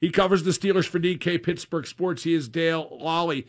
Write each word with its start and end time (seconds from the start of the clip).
He 0.00 0.10
covers 0.10 0.42
the 0.42 0.50
Steelers 0.50 0.86
for 0.86 0.98
DK 0.98 1.42
Pittsburgh 1.42 1.86
Sports. 1.86 2.24
He 2.24 2.34
is 2.34 2.48
Dale 2.48 2.98
Lolley. 3.00 3.46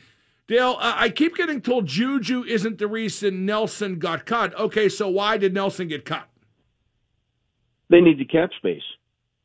Dale, 0.47 0.77
I 0.79 1.09
keep 1.09 1.35
getting 1.35 1.61
told 1.61 1.87
Juju 1.87 2.43
isn't 2.43 2.77
the 2.77 2.87
reason 2.87 3.45
Nelson 3.45 3.97
got 3.97 4.25
cut. 4.25 4.57
Okay, 4.59 4.89
so 4.89 5.07
why 5.07 5.37
did 5.37 5.53
Nelson 5.53 5.87
get 5.87 6.05
cut? 6.05 6.27
They 7.89 8.01
need 8.01 8.19
the 8.19 8.25
cap 8.25 8.49
space. 8.57 8.83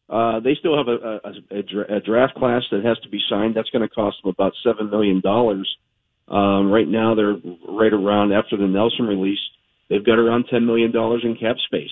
Uh, 0.08 0.40
they 0.40 0.54
still 0.58 0.76
have 0.76 0.88
a, 0.88 1.20
a, 1.24 1.96
a, 1.96 2.00
draft 2.00 2.34
class 2.34 2.62
that 2.70 2.82
has 2.82 2.98
to 3.00 3.10
be 3.10 3.20
signed. 3.28 3.54
That's 3.54 3.68
going 3.70 3.86
to 3.86 3.94
cost 3.94 4.16
them 4.22 4.30
about 4.30 4.54
seven 4.64 4.90
million 4.90 5.20
dollars. 5.20 5.68
Um, 6.28 6.70
right 6.70 6.88
now, 6.88 7.14
they're 7.14 7.36
right 7.68 7.92
around 7.92 8.32
after 8.32 8.56
the 8.56 8.66
Nelson 8.66 9.06
release. 9.06 9.38
They've 9.90 10.04
got 10.04 10.18
around 10.18 10.46
ten 10.50 10.64
million 10.64 10.92
dollars 10.92 11.22
in 11.24 11.36
cap 11.36 11.56
space. 11.66 11.90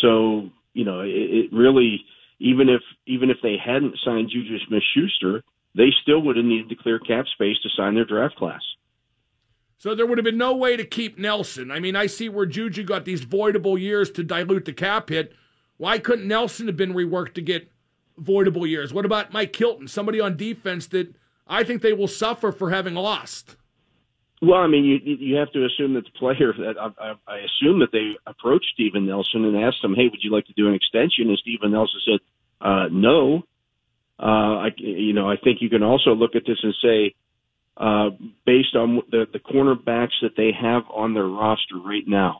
So 0.00 0.50
you 0.74 0.84
know, 0.84 1.00
it, 1.00 1.08
it 1.08 1.52
really 1.52 2.04
even 2.38 2.68
if 2.68 2.82
even 3.06 3.30
if 3.30 3.38
they 3.42 3.56
hadn't 3.62 3.96
signed 4.04 4.30
Juju 4.30 4.58
Smith-Schuster, 4.66 5.42
they 5.74 5.90
still 6.02 6.20
would 6.22 6.36
have 6.36 6.44
needed 6.44 6.68
to 6.68 6.76
clear 6.76 6.98
cap 6.98 7.26
space 7.32 7.56
to 7.62 7.68
sign 7.76 7.94
their 7.94 8.04
draft 8.04 8.36
class. 8.36 8.62
So 9.78 9.94
there 9.94 10.06
would 10.06 10.18
have 10.18 10.24
been 10.24 10.38
no 10.38 10.54
way 10.54 10.76
to 10.76 10.84
keep 10.84 11.18
Nelson. 11.18 11.70
I 11.70 11.80
mean, 11.80 11.96
I 11.96 12.06
see 12.06 12.28
where 12.28 12.46
Juju 12.46 12.84
got 12.84 13.04
these 13.04 13.24
voidable 13.24 13.78
years 13.78 14.10
to 14.12 14.22
dilute 14.22 14.64
the 14.64 14.72
cap 14.72 15.08
hit. 15.08 15.34
Why 15.76 15.98
couldn't 15.98 16.28
Nelson 16.28 16.68
have 16.68 16.76
been 16.76 16.94
reworked 16.94 17.34
to 17.34 17.42
get 17.42 17.70
voidable 18.18 18.68
years? 18.68 18.94
What 18.94 19.04
about 19.04 19.32
Mike 19.32 19.54
Hilton, 19.54 19.88
somebody 19.88 20.20
on 20.20 20.36
defense 20.36 20.86
that 20.88 21.14
I 21.46 21.64
think 21.64 21.82
they 21.82 21.92
will 21.92 22.08
suffer 22.08 22.52
for 22.52 22.70
having 22.70 22.94
lost? 22.94 23.56
Well, 24.40 24.60
I 24.60 24.66
mean, 24.66 24.84
you 24.84 25.16
you 25.16 25.36
have 25.36 25.50
to 25.52 25.64
assume 25.64 25.94
that 25.94 26.04
the 26.04 26.18
player 26.18 26.52
that 26.58 26.76
I, 26.78 26.90
I, 27.00 27.14
I 27.26 27.38
assume 27.38 27.80
that 27.80 27.92
they 27.92 28.16
approached 28.26 28.66
Steven 28.74 29.06
Nelson 29.06 29.44
and 29.44 29.56
asked 29.56 29.82
him, 29.82 29.94
"Hey, 29.94 30.08
would 30.08 30.22
you 30.22 30.30
like 30.30 30.46
to 30.46 30.52
do 30.52 30.68
an 30.68 30.74
extension?" 30.74 31.28
And 31.28 31.38
Steven 31.38 31.72
Nelson 31.72 32.00
said, 32.04 32.20
uh, 32.60 32.86
"No." 32.90 33.42
Uh, 34.18 34.22
I 34.22 34.68
you 34.76 35.12
know 35.12 35.28
I 35.28 35.36
think 35.36 35.58
you 35.60 35.68
can 35.68 35.82
also 35.82 36.14
look 36.14 36.36
at 36.36 36.42
this 36.46 36.58
and 36.62 36.74
say, 36.82 37.14
uh, 37.76 38.10
based 38.46 38.74
on 38.76 39.02
the 39.10 39.26
the 39.32 39.40
cornerbacks 39.40 40.14
that 40.22 40.36
they 40.36 40.52
have 40.52 40.84
on 40.94 41.14
their 41.14 41.26
roster 41.26 41.76
right 41.84 42.06
now, 42.06 42.38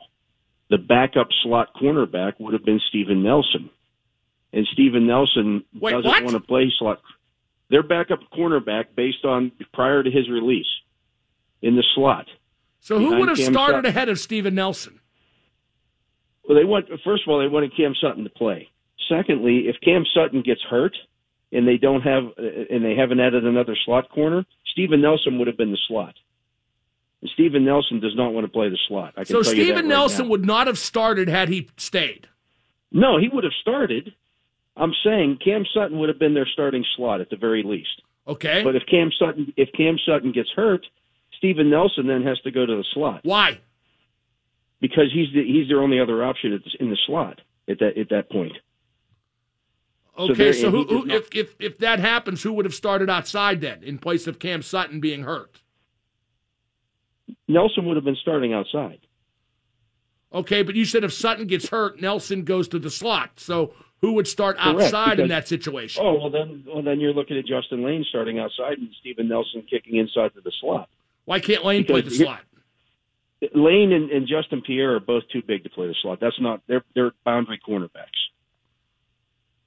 the 0.69 0.77
backup 0.77 1.27
slot 1.43 1.69
cornerback 1.75 2.33
would 2.39 2.53
have 2.53 2.63
been 2.63 2.79
Steven 2.89 3.23
Nelson, 3.23 3.69
and 4.53 4.65
Steven 4.73 5.05
Nelson 5.05 5.65
Wait, 5.79 5.91
doesn't 5.91 6.07
what? 6.09 6.23
want 6.23 6.35
to 6.35 6.39
play 6.39 6.71
slot. 6.79 7.01
Their 7.69 7.83
backup 7.83 8.19
cornerback, 8.31 8.85
based 8.95 9.25
on 9.25 9.51
prior 9.73 10.01
to 10.01 10.09
his 10.09 10.29
release 10.29 10.67
in 11.61 11.75
the 11.75 11.83
slot. 11.95 12.27
So 12.79 12.99
who 12.99 13.17
would 13.17 13.29
have 13.29 13.37
Cam 13.37 13.51
started 13.51 13.77
Sutton. 13.77 13.85
ahead 13.89 14.09
of 14.09 14.19
Steven 14.19 14.53
Nelson? 14.53 14.99
Well, 16.47 16.57
they 16.57 16.63
want 16.63 16.87
first 17.03 17.23
of 17.23 17.29
all 17.29 17.39
they 17.39 17.47
wanted 17.47 17.75
Cam 17.75 17.95
Sutton 17.99 18.23
to 18.23 18.29
play. 18.29 18.69
Secondly, 19.09 19.65
if 19.67 19.75
Cam 19.83 20.03
Sutton 20.13 20.41
gets 20.41 20.61
hurt 20.69 20.95
and 21.51 21.67
they 21.67 21.77
don't 21.77 22.01
have 22.01 22.23
uh, 22.37 22.73
and 22.73 22.83
they 22.83 22.95
haven't 22.95 23.19
added 23.19 23.45
another 23.45 23.75
slot 23.85 24.09
corner, 24.09 24.45
Steven 24.71 25.01
Nelson 25.01 25.37
would 25.37 25.47
have 25.47 25.57
been 25.57 25.71
the 25.71 25.79
slot. 25.87 26.15
And 27.21 27.29
Steven 27.33 27.65
Nelson 27.65 27.99
does 27.99 28.15
not 28.15 28.33
want 28.33 28.45
to 28.45 28.51
play 28.51 28.69
the 28.69 28.77
slot. 28.87 29.13
I 29.15 29.23
can 29.23 29.27
so 29.27 29.41
Steven 29.43 29.87
Nelson 29.87 30.29
would 30.29 30.45
not 30.45 30.67
have 30.67 30.77
started 30.77 31.27
had 31.27 31.49
he 31.49 31.69
stayed. 31.77 32.27
No, 32.91 33.17
he 33.19 33.27
would 33.27 33.43
have 33.43 33.53
started. 33.61 34.13
I'm 34.77 34.93
saying 35.03 35.39
Cam 35.43 35.65
Sutton 35.73 35.99
would 35.99 36.09
have 36.09 36.19
been 36.19 36.33
their 36.33 36.47
starting 36.51 36.85
slot 36.95 37.21
at 37.21 37.29
the 37.29 37.37
very 37.37 37.63
least. 37.63 38.01
Okay. 38.27 38.63
But 38.63 38.75
if 38.75 38.83
Cam 38.89 39.11
Sutton 39.17 39.53
if 39.55 39.69
Cam 39.73 39.97
Sutton 40.05 40.31
gets 40.31 40.49
hurt, 40.55 40.85
Steven 41.37 41.69
Nelson 41.69 42.07
then 42.07 42.23
has 42.23 42.39
to 42.41 42.51
go 42.51 42.65
to 42.65 42.75
the 42.75 42.85
slot. 42.93 43.21
Why? 43.23 43.59
Because 44.81 45.11
he's 45.13 45.33
the, 45.33 45.43
he's 45.43 45.67
their 45.67 45.81
only 45.81 45.99
other 45.99 46.23
option 46.23 46.61
in 46.79 46.89
the 46.89 46.97
slot 47.05 47.41
at 47.69 47.79
that 47.79 47.97
at 47.97 48.09
that 48.09 48.29
point. 48.29 48.57
Okay, 50.17 50.53
so, 50.53 50.61
so 50.61 50.71
who, 50.71 50.85
who 50.85 51.09
if, 51.09 51.27
if 51.33 51.55
if 51.59 51.77
that 51.79 51.99
happens, 51.99 52.41
who 52.41 52.53
would 52.53 52.65
have 52.65 52.73
started 52.73 53.09
outside 53.09 53.59
then 53.61 53.83
in 53.83 53.97
place 53.97 54.27
of 54.27 54.39
Cam 54.39 54.61
Sutton 54.61 54.99
being 54.99 55.23
hurt? 55.23 55.61
Nelson 57.47 57.85
would 57.85 57.97
have 57.97 58.05
been 58.05 58.17
starting 58.21 58.53
outside. 58.53 58.99
Okay, 60.33 60.63
but 60.63 60.75
you 60.75 60.85
said 60.85 61.03
if 61.03 61.13
Sutton 61.13 61.47
gets 61.47 61.69
hurt, 61.69 62.01
Nelson 62.01 62.43
goes 62.43 62.67
to 62.69 62.79
the 62.79 62.89
slot. 62.89 63.39
So 63.39 63.73
who 64.01 64.13
would 64.13 64.27
start 64.27 64.57
Correct, 64.57 64.81
outside 64.81 65.11
because, 65.11 65.23
in 65.23 65.29
that 65.29 65.47
situation? 65.47 66.03
Oh 66.05 66.17
well, 66.19 66.29
then 66.29 66.63
well 66.67 66.81
then 66.81 66.99
you're 66.99 67.13
looking 67.13 67.37
at 67.37 67.45
Justin 67.45 67.83
Layne 67.83 68.05
starting 68.09 68.39
outside 68.39 68.77
and 68.77 68.89
Steven 68.99 69.27
Nelson 69.27 69.63
kicking 69.69 69.97
inside 69.97 70.33
to 70.35 70.41
the 70.41 70.51
slot. 70.61 70.89
Why 71.25 71.39
can't 71.39 71.65
Layne 71.65 71.83
because 71.83 72.03
play 72.03 72.09
the 72.09 72.15
slot? 72.15 72.41
Layne 73.53 73.91
and, 73.91 74.09
and, 74.11 74.27
Justin 74.27 74.61
Pierre 74.61 74.95
are 74.95 74.99
both 74.99 75.23
too 75.31 75.41
big 75.45 75.63
to 75.63 75.69
play 75.69 75.87
the 75.87 75.95
slot. 76.01 76.19
That's 76.19 76.39
not 76.39 76.61
they're 76.67 76.83
they're 76.93 77.11
boundary 77.23 77.59
cornerbacks. 77.67 78.31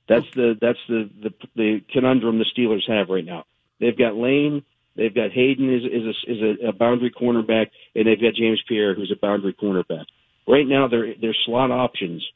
That's 0.08 0.26
the 0.34 0.56
that's 0.60 0.78
the, 0.88 1.10
the 1.22 1.30
the 1.54 1.80
conundrum 1.92 2.38
the 2.38 2.46
Steelers 2.56 2.88
have 2.88 3.08
right 3.10 3.24
now. 3.24 3.44
They've 3.78 3.96
got 3.96 4.16
Layne, 4.16 4.64
they've 4.96 5.14
got 5.14 5.32
Haden 5.32 5.72
is 5.72 5.84
is 5.84 6.04
a, 6.06 6.32
is 6.32 6.58
a, 6.62 6.68
a 6.68 6.72
boundary 6.72 7.10
cornerback, 7.10 7.66
and 7.94 8.06
they've 8.06 8.20
got 8.20 8.34
James 8.34 8.60
Pierre 8.66 8.94
who's 8.94 9.12
a 9.14 9.20
boundary 9.20 9.54
cornerback. 9.54 10.06
Right 10.46 10.66
now, 10.66 10.88
their 10.88 11.14
their 11.20 11.36
slot 11.44 11.70
options 11.70 12.26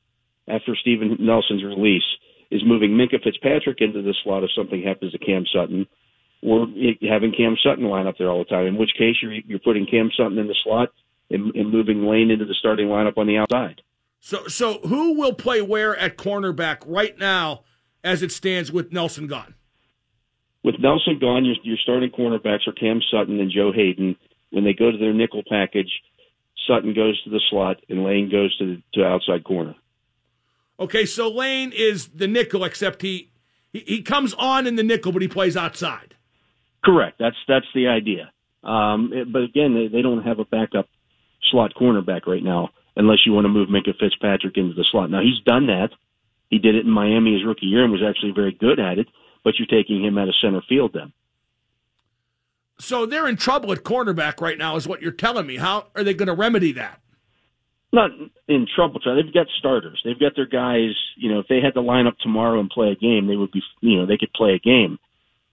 after 0.47 0.77
Steven 0.77 1.17
Nelson's 1.19 1.65
release 1.65 2.05
is 2.51 2.63
moving 2.65 2.91
Minkah 2.91 3.23
Fitzpatrick 3.25 3.81
into 3.81 4.03
the 4.03 4.15
slot 4.23 4.45
if 4.45 4.51
something 4.55 4.83
happens 4.83 5.13
to 5.13 5.19
Cam 5.19 5.47
Sutton, 5.51 5.87
or 6.43 6.67
having 7.09 7.33
Cam 7.33 7.57
Sutton 7.65 7.85
line 7.85 8.07
up 8.07 8.17
there 8.19 8.29
all 8.29 8.41
the 8.41 8.45
time. 8.45 8.67
In 8.67 8.77
which 8.77 8.93
case, 8.99 9.17
you're 9.23 9.33
you're 9.33 9.59
putting 9.61 9.87
Cam 9.87 10.11
Sutton 10.15 10.37
in 10.37 10.47
the 10.47 10.57
slot 10.63 10.91
and, 11.31 11.55
and 11.55 11.73
moving 11.73 12.07
Layne 12.07 12.31
into 12.31 12.45
the 12.45 12.55
starting 12.59 12.89
lineup 12.89 13.17
on 13.17 13.27
the 13.27 13.39
outside. 13.39 13.81
So, 14.25 14.47
so 14.47 14.79
who 14.87 15.15
will 15.15 15.33
play 15.33 15.61
where 15.61 15.97
at 15.97 16.17
cornerback 16.17 16.85
right 16.87 17.19
now, 17.19 17.65
as 18.05 18.23
it 18.23 18.31
stands 18.31 18.71
with 18.71 18.93
Nelson 18.93 19.27
gone? 19.27 19.57
With 20.63 20.77
Nelson 20.79 21.19
gone, 21.19 21.45
your, 21.45 21.57
your 21.65 21.77
starting 21.83 22.11
cornerbacks 22.11 22.69
are 22.69 22.73
Cam 22.73 23.01
Sutton 23.11 23.41
and 23.41 23.51
Joe 23.51 23.73
Haden. 23.75 24.15
When 24.51 24.63
they 24.63 24.75
go 24.75 24.93
to 24.93 24.97
their 24.97 25.13
nickel 25.13 25.43
package, 25.49 25.91
Sutton 26.69 26.95
goes 26.95 27.21
to 27.25 27.31
the 27.31 27.41
slot 27.51 27.79
and 27.89 28.05
Layne 28.05 28.31
goes 28.31 28.57
to 28.59 28.77
the 28.77 28.83
to 28.95 29.05
outside 29.05 29.43
corner. 29.43 29.75
Okay, 30.79 31.05
so 31.05 31.29
Layne 31.29 31.73
is 31.73 32.11
the 32.11 32.29
nickel, 32.29 32.63
except 32.63 33.03
he, 33.03 33.33
he 33.73 33.81
he 33.81 34.03
comes 34.03 34.35
on 34.35 34.69
in 34.69 34.77
the 34.77 34.85
nickel, 34.85 35.11
but 35.11 35.23
he 35.23 35.29
plays 35.29 35.57
outside. 35.57 36.15
Correct. 36.85 37.19
That's 37.19 37.37
that's 37.49 37.67
the 37.75 37.89
idea. 37.89 38.31
Um, 38.63 39.13
but 39.33 39.43
again, 39.43 39.75
they, 39.75 39.89
they 39.89 40.03
don't 40.03 40.23
have 40.23 40.39
a 40.39 40.45
backup 40.45 40.87
slot 41.51 41.73
cornerback 41.75 42.29
right 42.29 42.43
now, 42.43 42.71
unless 42.97 43.27
you 43.27 43.33
want 43.33 43.45
to 43.45 43.49
move 43.49 43.69
Minkah 43.69 43.99
Fitzpatrick 43.99 44.57
into 44.57 44.75
the 44.75 44.85
slot. 44.91 45.11
Now 45.11 45.21
he's 45.21 45.41
done 45.45 45.67
that. 45.67 45.91
He 46.51 46.59
did 46.59 46.75
it 46.75 46.85
in 46.85 46.91
Miami 46.91 47.33
his 47.33 47.45
rookie 47.45 47.67
year 47.67 47.83
and 47.83 47.93
was 47.93 48.03
actually 48.07 48.33
very 48.33 48.53
good 48.53 48.79
at 48.79 48.99
it. 48.99 49.09
But 49.45 49.55
you're 49.59 49.67
taking 49.67 50.05
him 50.05 50.19
out 50.19 50.29
of 50.29 50.35
center 50.41 50.63
field 50.69 50.93
then. 50.93 51.13
So 52.79 53.07
they're 53.07 53.29
in 53.29 53.37
trouble 53.37 53.73
at 53.73 53.85
cornerback 53.85 54.41
right 54.41 54.59
now, 54.59 54.77
is 54.77 54.87
what 54.87 55.03
you're 55.03 55.13
telling 55.13 55.47
me. 55.47 55.57
How 55.57 55.87
are 55.95 56.05
they 56.05 56.15
going 56.15 56.29
to 56.29 56.35
remedy 56.35 56.73
that? 56.73 57.01
Not 57.93 58.11
in 58.49 58.67
trouble. 58.75 59.01
They've 59.05 59.35
got 59.35 59.47
starters. 59.59 60.01
They've 60.05 60.19
got 60.19 60.35
their 60.35 60.47
guys. 60.47 60.91
You 61.17 61.33
know, 61.33 61.41
if 61.41 61.49
they 61.49 61.61
had 61.61 61.75
to 61.75 61.81
line 61.81 62.07
up 62.07 62.17
tomorrow 62.19 62.59
and 62.59 62.71
play 62.71 62.89
a 62.89 62.97
game, 62.97 63.27
they 63.27 63.37
would 63.37 63.53
be. 63.53 63.63
You 63.81 63.99
know, 63.99 64.07
they 64.07 64.17
could 64.17 64.33
play 64.33 64.55
a 64.55 64.59
game. 64.59 64.99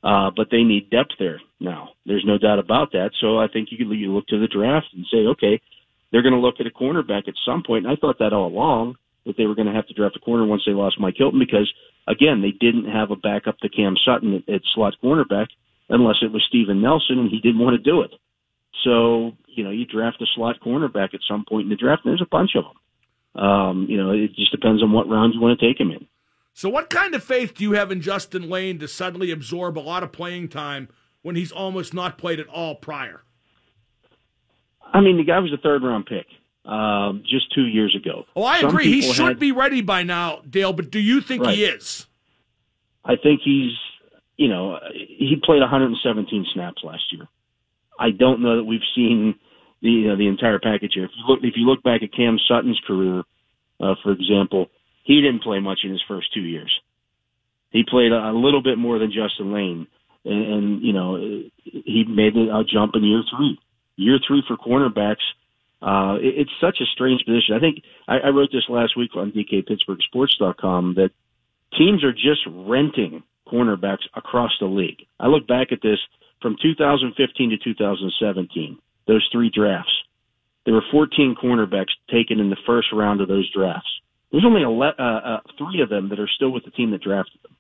Uh, 0.02 0.32
but 0.36 0.48
they 0.50 0.64
need 0.64 0.90
depth 0.90 1.12
there 1.20 1.42
now. 1.60 1.90
There's 2.06 2.24
no 2.26 2.38
doubt 2.38 2.60
about 2.60 2.94
that. 2.94 3.12
So 3.20 3.38
I 3.38 3.48
think 3.48 3.70
you 3.72 3.78
could 3.78 3.90
you 3.90 4.14
look 4.14 4.28
to 4.28 4.40
the 4.40 4.48
draft 4.48 4.88
and 4.94 5.06
say, 5.12 5.26
okay, 5.28 5.62
they're 6.12 6.22
going 6.22 6.34
to 6.34 6.40
look 6.40 6.56
at 6.60 6.68
a 6.68 6.72
cornerback 6.72 7.28
at 7.28 7.36
some 7.46 7.64
point. 7.64 7.86
And 7.86 7.94
I 7.94 8.00
thought 8.00 8.20
that 8.20 8.34
all 8.34 8.48
along 8.48 8.96
that 9.26 9.38
they 9.38 9.46
were 9.46 9.56
going 9.56 9.68
to 9.68 9.74
have 9.74 9.88
to 9.88 9.94
draft 9.94 10.16
a 10.16 10.20
corner 10.20 10.46
once 10.46 10.64
they 10.66 10.72
lost 10.72 11.00
Mike 11.00 11.16
Hilton 11.18 11.40
because 11.40 11.72
again 12.08 12.42
they 12.42 12.52
didn't 12.52 12.90
have 12.90 13.12
a 13.12 13.16
backup 13.16 13.58
to 13.60 13.70
Cam 13.70 13.96
Sutton 14.04 14.44
at, 14.48 14.54
at 14.54 14.62
slot 14.74 14.96
cornerback 15.04 15.48
unless 15.90 16.18
it 16.22 16.32
was 16.32 16.44
Steven 16.48 16.82
Nelson 16.82 17.20
and 17.20 17.30
he 17.30 17.40
didn't 17.40 17.60
want 17.60 17.76
to 17.76 17.92
do 17.92 18.02
it. 18.02 18.12
So 18.84 19.34
you 19.48 19.64
know 19.64 19.72
you 19.72 19.86
draft 19.86 20.22
a 20.22 20.26
slot 20.36 20.58
cornerback 20.66 21.14
at 21.14 21.22
some 21.28 21.46
point 21.48 21.66
in 21.66 21.70
the 21.70 21.76
draft. 21.76 22.06
And 22.06 22.12
there's 22.12 22.22
a 22.22 22.30
bunch 22.30 22.52
of 22.56 22.64
them. 22.64 23.44
Um, 23.44 23.86
you 23.90 23.98
know 23.98 24.12
it 24.12 24.34
just 24.36 24.52
depends 24.52 24.82
on 24.82 24.92
what 24.92 25.10
rounds 25.10 25.36
you 25.36 25.42
want 25.42 25.60
to 25.60 25.68
take 25.68 25.80
him 25.80 25.92
in. 25.92 26.08
So, 26.54 26.68
what 26.68 26.90
kind 26.90 27.16
of 27.16 27.24
faith 27.24 27.54
do 27.54 27.64
you 27.64 27.74
have 27.74 27.92
in 27.92 28.02
Justin 28.02 28.50
Layne 28.50 28.80
to 28.80 28.88
suddenly 28.88 29.32
absorb 29.32 29.78
a 29.78 29.80
lot 29.80 30.04
of 30.04 30.12
playing 30.12 30.50
time 30.50 30.90
when 31.22 31.36
he's 31.36 31.52
almost 31.52 31.94
not 31.94 32.18
played 32.18 32.40
at 32.40 32.48
all 32.48 32.76
prior? 32.76 33.22
I 34.94 35.02
mean, 35.02 35.18
the 35.18 35.24
guy 35.24 35.40
was 35.40 35.54
a 35.54 35.58
third 35.58 35.84
round 35.84 36.06
pick 36.06 36.26
um, 36.66 37.24
just 37.30 37.54
two 37.54 37.66
years 37.66 37.96
ago. 37.96 38.26
Oh, 38.36 38.44
I 38.44 38.62
Some 38.62 38.70
agree. 38.70 38.86
He 38.86 39.02
should 39.02 39.26
had, 39.26 39.40
be 39.40 39.52
ready 39.52 39.82
by 39.82 40.04
now, 40.04 40.42
Dale. 40.50 40.74
But 40.74 40.92
do 40.92 41.00
you 41.00 41.22
think 41.22 41.44
right. 41.44 41.56
he 41.56 41.66
is? 41.66 42.08
I 43.04 43.16
think 43.16 43.42
he's. 43.44 43.74
You 44.38 44.48
know, 44.48 44.80
he 44.94 45.36
played 45.44 45.60
117 45.60 46.46
snaps 46.54 46.82
last 46.82 47.04
year. 47.12 47.28
I 48.00 48.12
don't 48.12 48.42
know 48.42 48.56
that 48.56 48.64
we've 48.64 48.80
seen 48.96 49.36
the 49.82 49.90
you 49.90 50.08
know, 50.08 50.16
the 50.16 50.28
entire 50.28 50.60
package 50.60 50.94
here. 50.96 51.04
If 51.04 51.12
you 51.18 51.24
look 51.28 51.40
if 51.44 51.54
you 51.58 51.66
look 51.66 51.84
back 51.84 52.04
at 52.04 52.14
Cam 52.14 52.38
Sutton's 52.48 52.80
career, 52.88 53.24
uh, 53.82 53.96
for 54.02 54.14
example, 54.14 54.68
he 55.04 55.22
didn't 55.22 55.44
play 55.44 55.60
much 55.60 55.80
in 55.84 55.92
his 55.92 56.02
first 56.08 56.34
two 56.34 56.42
years. 56.42 56.72
He 57.72 57.84
played 57.88 58.12
a, 58.12 58.32
little 58.32 58.64
bit 58.64 58.78
more 58.78 58.98
than 58.98 59.12
Justin 59.12 59.54
Layne, 59.54 59.88
and, 60.26 60.54
and 60.54 60.82
you 60.82 60.94
know 60.94 61.18
he 61.64 62.06
made 62.08 62.36
a 62.36 62.64
jump 62.64 62.96
in 62.96 63.04
year 63.04 63.24
three. 63.36 63.60
Year 64.00 64.18
three 64.26 64.42
for 64.48 64.56
cornerbacks, 64.56 65.28
uh, 65.82 66.16
it, 66.24 66.48
it's 66.48 66.56
such 66.62 66.78
a 66.80 66.86
strange 66.94 67.20
position. 67.26 67.54
I 67.54 67.60
think 67.60 67.84
I, 68.08 68.20
I 68.20 68.30
wrote 68.30 68.50
this 68.52 68.64
last 68.70 68.96
week 68.96 69.12
on 69.16 69.34
DKPittsburghSports.com 69.34 70.96
that 70.96 71.12
teams 71.78 72.04
are 72.06 72.14
just 72.14 72.48
renting 72.48 73.24
cornerbacks 73.46 74.08
across 74.16 74.52
the 74.62 74.68
league. 74.68 75.04
I 75.20 75.28
look 75.28 75.48
back 75.48 75.74
at 75.74 75.82
this 75.84 76.00
from 76.42 76.56
2015 76.62 77.50
to 77.50 77.58
2017, 77.58 78.80
those 79.06 79.28
three 79.34 79.52
drafts. 79.54 79.92
There 80.64 80.74
were 80.74 80.84
14 80.92 81.36
cornerbacks 81.42 81.92
taken 82.10 82.40
in 82.40 82.50
the 82.50 82.64
first 82.66 82.88
round 82.94 83.20
of 83.20 83.28
those 83.28 83.52
drafts. 83.52 83.90
There's 84.32 84.46
only 84.46 84.62
11, 84.62 84.96
uh, 84.98 85.04
uh, 85.04 85.40
three 85.58 85.82
of 85.82 85.90
them 85.90 86.08
that 86.10 86.20
are 86.20 86.30
still 86.34 86.52
with 86.52 86.64
the 86.64 86.72
team 86.72 86.92
that 86.92 87.02
drafted 87.02 87.42
them. 87.44 87.56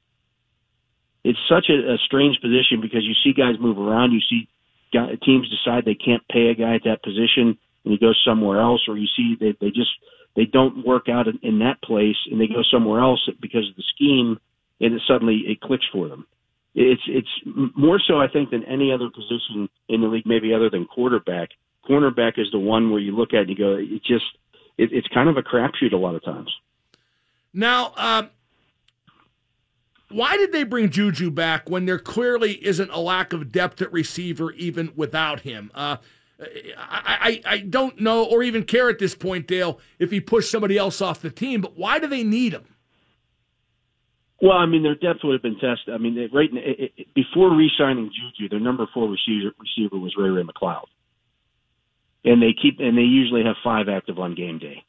It's 1.25 1.39
such 1.49 1.65
a, 1.69 1.95
a 1.95 1.97
strange 2.05 2.39
position 2.39 2.79
because 2.81 3.03
you 3.03 3.15
see 3.23 3.33
guys 3.33 3.59
move 3.59 3.77
around. 3.77 4.13
You 4.13 4.21
see 4.29 4.47
teams 4.91 5.49
decide 5.49 5.85
they 5.85 5.95
can't 5.95 6.27
pay 6.29 6.47
a 6.47 6.55
guy 6.55 6.75
at 6.75 6.83
that 6.85 7.03
position 7.03 7.57
and 7.83 7.93
he 7.93 7.97
goes 7.97 8.21
somewhere 8.25 8.59
else, 8.59 8.81
or 8.87 8.97
you 8.97 9.07
see 9.15 9.35
they, 9.39 9.55
they 9.59 9.69
just 9.69 9.91
they 10.35 10.45
don't 10.45 10.85
work 10.85 11.09
out 11.09 11.27
in, 11.27 11.59
that 11.59 11.81
place 11.81 12.15
and 12.29 12.39
they 12.39 12.47
go 12.47 12.61
somewhere 12.71 13.01
else 13.01 13.27
because 13.41 13.67
of 13.67 13.75
the 13.75 13.83
scheme, 13.95 14.39
and 14.79 14.93
it 14.93 15.01
suddenly 15.07 15.43
it 15.47 15.61
clicks 15.61 15.85
for 15.91 16.07
them. 16.07 16.25
It's 16.75 17.01
it's 17.07 17.27
more 17.75 17.99
so 18.05 18.19
I 18.19 18.27
think 18.27 18.51
than 18.51 18.63
any 18.65 18.91
other 18.91 19.09
position 19.09 19.69
in 19.87 20.01
the 20.01 20.07
league, 20.07 20.25
maybe 20.25 20.53
other 20.53 20.69
than 20.69 20.85
quarterback. 20.85 21.49
Cornerback 21.89 22.37
is 22.37 22.47
the 22.51 22.59
one 22.59 22.91
where 22.91 22.99
you 22.99 23.15
look 23.15 23.33
at 23.33 23.41
and 23.41 23.49
you 23.49 23.55
go, 23.55 23.73
it 23.73 24.03
just 24.05 24.25
it, 24.77 24.91
it's 24.93 25.07
kind 25.07 25.29
of 25.29 25.37
a 25.37 25.41
crapshoot 25.41 25.93
a 25.93 25.97
lot 25.97 26.15
of 26.15 26.23
times. 26.23 26.53
Now, 27.53 27.93
um, 27.97 28.29
why 30.09 30.37
did 30.37 30.51
they 30.51 30.63
bring 30.63 30.89
Juju 30.89 31.31
back 31.31 31.69
when 31.69 31.85
there 31.85 31.99
clearly 31.99 32.63
isn't 32.65 32.89
a 32.91 32.99
lack 32.99 33.33
of 33.33 33.51
depth 33.51 33.81
at 33.81 33.91
receiver 33.91 34.51
even 34.53 34.91
without 34.95 35.41
him? 35.41 35.71
Uh, 35.73 35.97
I, 36.77 37.41
I, 37.45 37.53
I 37.53 37.57
don't 37.59 37.99
know 37.99 38.23
or 38.23 38.43
even 38.43 38.63
care 38.63 38.89
at 38.89 38.99
this 38.99 39.13
point, 39.13 39.47
Dale, 39.47 39.79
if 39.99 40.09
he 40.11 40.19
pushed 40.19 40.49
somebody 40.49 40.77
else 40.77 41.01
off 41.01 41.21
the 41.21 41.29
team, 41.29 41.61
but 41.61 41.77
why 41.77 41.99
do 41.99 42.07
they 42.07 42.23
need 42.23 42.53
him? 42.53 42.65
Well, 44.41 44.57
I 44.57 44.65
mean, 44.65 44.83
their 44.83 44.95
depth 44.95 45.19
would 45.23 45.33
have 45.33 45.41
been 45.41 45.59
tested. 45.59 45.93
I 45.93 45.97
mean, 45.97 46.29
right 46.33 46.49
it, 46.53 46.93
it, 46.95 47.13
before 47.13 47.53
re-signing 47.53 48.09
Juju, 48.09 48.47
their 48.47 48.59
number 48.59 48.87
four 48.93 49.09
receiver, 49.09 49.51
receiver 49.59 49.99
was 49.99 50.15
Ray 50.17 50.29
Ray 50.29 50.43
McCloud, 50.43 50.85
and 52.23 52.41
they 52.41 52.53
keep 52.59 52.79
and 52.79 52.97
they 52.97 53.01
usually 53.01 53.43
have 53.43 53.57
five 53.63 53.89
active 53.89 54.17
on 54.17 54.35
game 54.35 54.57
day. 54.57 54.83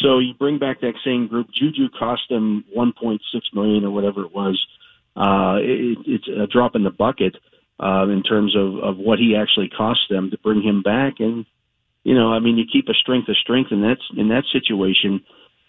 So 0.00 0.18
you 0.18 0.34
bring 0.34 0.58
back 0.58 0.80
that 0.80 0.94
same 1.04 1.28
group. 1.28 1.48
Juju 1.52 1.88
cost 1.96 2.22
them 2.28 2.64
1.6 2.76 3.18
million 3.52 3.84
or 3.84 3.90
whatever 3.90 4.24
it 4.24 4.34
was. 4.34 4.64
Uh, 5.14 5.56
it, 5.60 5.98
it's 6.06 6.28
a 6.28 6.46
drop 6.46 6.74
in 6.74 6.84
the 6.84 6.90
bucket 6.90 7.36
uh, 7.78 8.06
in 8.08 8.22
terms 8.22 8.56
of, 8.56 8.78
of 8.78 8.96
what 8.96 9.18
he 9.18 9.36
actually 9.36 9.68
cost 9.68 10.00
them 10.08 10.30
to 10.30 10.38
bring 10.38 10.62
him 10.62 10.82
back. 10.82 11.14
And 11.18 11.44
you 12.04 12.14
know, 12.14 12.32
I 12.32 12.40
mean, 12.40 12.56
you 12.56 12.64
keep 12.70 12.88
a 12.88 12.94
strength 12.94 13.28
of 13.28 13.36
strength 13.36 13.70
in 13.70 13.82
that 13.82 13.98
in 14.16 14.28
that 14.28 14.44
situation. 14.52 15.22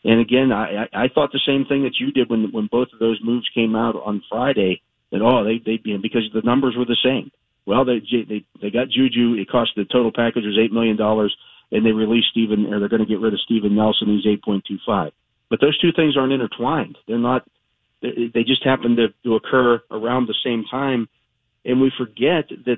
And 0.04 0.20
again, 0.20 0.52
I, 0.52 0.88
I 0.94 1.08
thought 1.08 1.32
the 1.32 1.40
same 1.46 1.66
thing 1.66 1.84
that 1.84 2.00
you 2.00 2.12
did 2.12 2.30
when 2.30 2.52
when 2.52 2.68
both 2.72 2.90
of 2.94 3.00
those 3.00 3.20
moves 3.24 3.48
came 3.54 3.76
out 3.76 3.96
on 3.96 4.24
Friday. 4.30 4.82
That 5.12 5.22
oh, 5.22 5.44
they 5.44 5.60
they 5.64 5.78
because 5.78 6.24
the 6.34 6.42
numbers 6.42 6.76
were 6.78 6.86
the 6.86 6.98
same. 7.04 7.32
Well, 7.66 7.86
they 7.86 8.00
they 8.00 8.46
they 8.62 8.72
got 8.72 8.90
Juju. 8.90 9.36
It 9.40 9.50
cost 9.50 9.72
the 9.76 9.86
total 9.86 10.12
package 10.12 10.44
was 10.44 10.58
eight 10.60 10.74
million 10.74 10.98
dollars, 10.98 11.36
and 11.74 11.86
they 11.86 11.92
release 11.92 12.24
Steven, 12.32 12.72
or 12.74 12.80
they're 12.80 12.88
going 12.88 13.04
to 13.04 13.10
get 13.10 13.20
rid 13.20 13.34
of 13.34 13.42
Steven 13.42 13.76
Nelson. 13.76 14.08
He's 14.08 14.32
eight 14.32 14.44
point 14.44 14.64
two 14.66 14.78
five. 14.86 15.12
But 15.50 15.60
those 15.60 15.78
two 15.80 15.92
things 15.94 16.16
aren't 16.16 16.32
intertwined. 16.32 16.98
They're 17.08 17.18
not. 17.18 17.46
They 18.02 18.44
just 18.46 18.64
happen 18.64 18.96
to, 18.98 19.08
to 19.24 19.36
occur 19.36 19.82
around 19.92 20.28
the 20.28 20.36
same 20.44 20.64
time 20.70 21.10
and 21.66 21.82
we 21.82 21.92
forget 21.98 22.50
that 22.66 22.78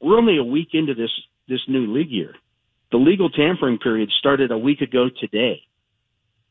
we're 0.00 0.18
only 0.18 0.38
a 0.38 0.44
week 0.44 0.68
into 0.72 0.94
this 0.94 1.10
this 1.48 1.60
new 1.68 1.92
league 1.92 2.10
year. 2.10 2.34
The 2.90 2.98
legal 2.98 3.30
tampering 3.30 3.78
period 3.78 4.10
started 4.18 4.50
a 4.50 4.58
week 4.58 4.80
ago 4.80 5.08
today. 5.20 5.62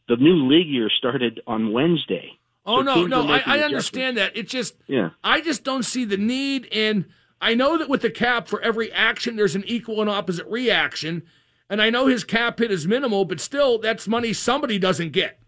The 0.07 0.17
new 0.17 0.47
league 0.47 0.67
year 0.67 0.89
started 0.97 1.41
on 1.47 1.71
Wednesday. 1.71 2.31
Oh 2.65 2.79
so 2.79 3.05
no, 3.05 3.05
no, 3.05 3.27
I, 3.27 3.41
I 3.45 3.59
understand 3.59 4.17
that. 4.17 4.35
It 4.35 4.47
just 4.47 4.75
yeah. 4.87 5.11
I 5.23 5.41
just 5.41 5.63
don't 5.63 5.83
see 5.83 6.05
the 6.05 6.17
need 6.17 6.67
and 6.71 7.05
I 7.39 7.55
know 7.55 7.77
that 7.77 7.89
with 7.89 8.01
the 8.01 8.11
cap 8.11 8.47
for 8.47 8.61
every 8.61 8.91
action 8.91 9.35
there's 9.35 9.55
an 9.55 9.63
equal 9.65 10.01
and 10.01 10.09
opposite 10.09 10.47
reaction. 10.47 11.23
And 11.71 11.81
I 11.81 11.89
know 11.89 12.07
his 12.07 12.25
cap 12.25 12.59
hit 12.59 12.69
is 12.69 12.85
minimal, 12.85 13.23
but 13.23 13.39
still 13.39 13.77
that's 13.79 14.05
money 14.05 14.33
somebody 14.33 14.77
doesn't 14.77 15.13
get. 15.13 15.39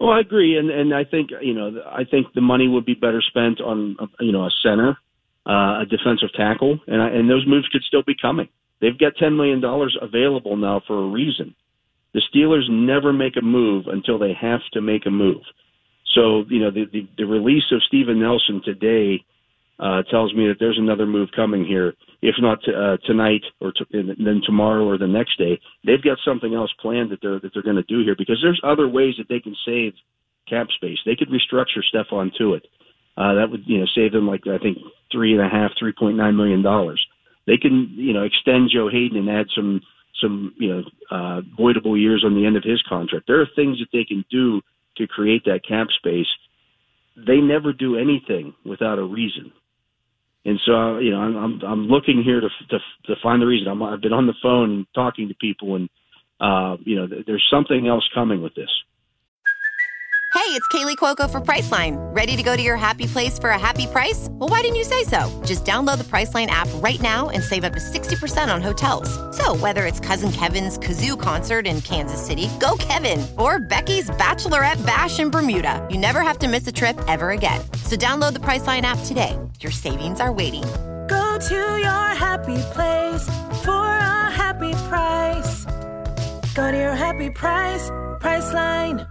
Well, 0.00 0.10
I 0.10 0.18
agree, 0.18 0.58
and 0.58 0.68
and 0.68 0.92
I 0.92 1.04
think 1.04 1.30
you 1.40 1.54
know 1.54 1.80
I 1.86 2.02
think 2.02 2.26
the 2.34 2.40
money 2.40 2.66
would 2.66 2.84
be 2.84 2.94
better 2.94 3.22
spent 3.22 3.60
on 3.60 3.96
you 4.18 4.32
know 4.32 4.44
a 4.44 4.50
center, 4.64 4.98
uh, 5.46 5.82
a 5.82 5.86
defensive 5.88 6.30
tackle, 6.36 6.80
and 6.88 7.00
I, 7.00 7.08
and 7.10 7.30
those 7.30 7.46
moves 7.46 7.68
could 7.68 7.82
still 7.84 8.02
be 8.02 8.16
coming. 8.20 8.48
They've 8.80 8.98
got 8.98 9.12
ten 9.16 9.36
million 9.36 9.60
dollars 9.60 9.96
available 10.02 10.56
now 10.56 10.82
for 10.84 10.98
a 10.98 11.06
reason. 11.08 11.54
The 12.12 12.22
Steelers 12.34 12.68
never 12.68 13.12
make 13.12 13.36
a 13.36 13.42
move 13.42 13.86
until 13.86 14.18
they 14.18 14.32
have 14.32 14.60
to 14.72 14.80
make 14.80 15.06
a 15.06 15.10
move. 15.10 15.42
So 16.16 16.46
you 16.48 16.58
know 16.58 16.72
the 16.72 16.86
the, 16.92 17.08
the 17.16 17.26
release 17.26 17.70
of 17.70 17.80
Steven 17.86 18.20
Nelson 18.20 18.60
today 18.64 19.24
uh, 19.78 20.02
tells 20.10 20.32
me 20.34 20.46
that 20.46 20.56
there's 20.60 20.78
another 20.78 21.06
move 21.06 21.28
coming 21.34 21.64
here. 21.64 21.94
If 22.22 22.36
not 22.38 22.58
uh, 22.68 22.96
tonight 23.04 23.42
or 23.60 23.72
t- 23.72 23.84
then 23.92 24.40
tomorrow 24.46 24.86
or 24.88 24.98
the 24.98 25.06
next 25.06 25.36
day, 25.36 25.60
they've 25.84 26.02
got 26.02 26.18
something 26.24 26.54
else 26.54 26.72
planned 26.80 27.10
that 27.10 27.18
they're 27.20 27.40
that 27.40 27.50
they're 27.52 27.62
going 27.62 27.76
to 27.76 27.82
do 27.82 28.02
here 28.04 28.14
because 28.16 28.38
there's 28.42 28.60
other 28.62 28.88
ways 28.88 29.14
that 29.18 29.28
they 29.28 29.40
can 29.40 29.54
save 29.66 29.92
cap 30.48 30.68
space. 30.76 30.98
They 31.04 31.16
could 31.16 31.28
restructure 31.28 31.82
Stephon 31.92 32.30
Tuitt. 32.38 32.62
Uh, 33.16 33.34
that 33.34 33.50
would 33.50 33.62
you 33.66 33.78
know 33.78 33.86
save 33.94 34.12
them 34.12 34.26
like 34.26 34.42
I 34.46 34.58
think 34.58 34.78
three 35.12 35.32
and 35.32 35.40
a 35.40 35.48
half, 35.48 35.72
three 35.78 35.92
point 35.92 36.16
nine 36.16 36.36
million 36.36 36.62
dollars. 36.62 37.04
They 37.46 37.56
can 37.56 37.92
you 37.96 38.12
know 38.12 38.22
extend 38.22 38.70
Joe 38.72 38.88
Haden 38.88 39.18
and 39.18 39.28
add 39.28 39.46
some 39.54 39.80
some 40.20 40.54
you 40.58 40.68
know 40.68 40.82
uh, 41.10 41.40
voidable 41.58 42.00
years 42.00 42.22
on 42.24 42.34
the 42.34 42.46
end 42.46 42.56
of 42.56 42.64
his 42.64 42.82
contract. 42.88 43.26
There 43.26 43.40
are 43.40 43.48
things 43.56 43.78
that 43.78 43.88
they 43.92 44.04
can 44.04 44.24
do 44.30 44.62
to 44.96 45.06
create 45.06 45.44
that 45.44 45.66
cap 45.66 45.88
space. 45.98 46.26
They 47.16 47.38
never 47.38 47.72
do 47.72 47.96
anything 47.96 48.54
without 48.64 48.98
a 48.98 49.04
reason. 49.04 49.52
And 50.44 50.60
so, 50.66 50.98
you 50.98 51.10
know, 51.10 51.18
I'm 51.18 51.36
I'm, 51.36 51.60
I'm 51.66 51.86
looking 51.86 52.22
here 52.22 52.40
to, 52.40 52.48
to 52.70 52.78
to 53.06 53.14
find 53.22 53.40
the 53.40 53.46
reason. 53.46 53.68
I'm, 53.68 53.82
I've 53.82 54.00
been 54.00 54.12
on 54.12 54.26
the 54.26 54.34
phone 54.42 54.70
and 54.70 54.86
talking 54.94 55.28
to 55.28 55.34
people, 55.34 55.76
and 55.76 55.88
uh, 56.40 56.76
you 56.84 56.96
know, 56.96 57.08
there's 57.26 57.46
something 57.50 57.86
else 57.86 58.08
coming 58.14 58.42
with 58.42 58.54
this. 58.54 58.70
Hey, 60.34 60.50
it's 60.50 60.66
Kaley 60.66 60.96
Cuoco 60.96 61.30
for 61.30 61.40
Priceline. 61.40 61.94
Ready 62.14 62.34
to 62.34 62.42
go 62.42 62.56
to 62.56 62.62
your 62.62 62.76
happy 62.76 63.06
place 63.06 63.38
for 63.38 63.50
a 63.50 63.58
happy 63.58 63.86
price? 63.86 64.26
Well, 64.32 64.48
why 64.48 64.62
didn't 64.62 64.74
you 64.74 64.82
say 64.82 65.04
so? 65.04 65.30
Just 65.46 65.64
download 65.64 65.98
the 65.98 66.04
Priceline 66.04 66.48
app 66.48 66.66
right 66.82 67.00
now 67.00 67.30
and 67.30 67.40
save 67.40 67.62
up 67.62 67.72
to 67.72 67.78
60% 67.78 68.52
on 68.52 68.60
hotels. 68.60 69.08
So, 69.36 69.54
whether 69.54 69.86
it's 69.86 70.00
Cousin 70.00 70.32
Kevin's 70.32 70.76
Kazoo 70.76 71.18
concert 71.18 71.68
in 71.68 71.80
Kansas 71.82 72.20
City, 72.20 72.50
go 72.58 72.76
Kevin, 72.78 73.24
or 73.38 73.60
Becky's 73.60 74.10
Bachelorette 74.10 74.84
Bash 74.84 75.20
in 75.20 75.30
Bermuda, 75.30 75.86
you 75.88 75.98
never 75.98 76.20
have 76.20 76.38
to 76.40 76.48
miss 76.48 76.66
a 76.66 76.72
trip 76.72 77.00
ever 77.06 77.30
again. 77.30 77.60
So, 77.84 77.94
download 77.94 78.32
the 78.32 78.40
Priceline 78.40 78.82
app 78.82 78.98
today. 79.04 79.38
Your 79.60 79.72
savings 79.72 80.20
are 80.20 80.32
waiting. 80.32 80.62
Go 81.06 81.38
to 81.38 81.54
your 81.54 82.08
happy 82.14 82.56
place 82.72 83.26
for 83.64 83.86
a 83.86 84.30
happy 84.30 84.72
price. 84.88 85.64
Go 86.54 86.70
to 86.70 86.76
your 86.76 86.94
happy 86.94 87.30
price, 87.30 87.90
Priceline. 88.20 89.08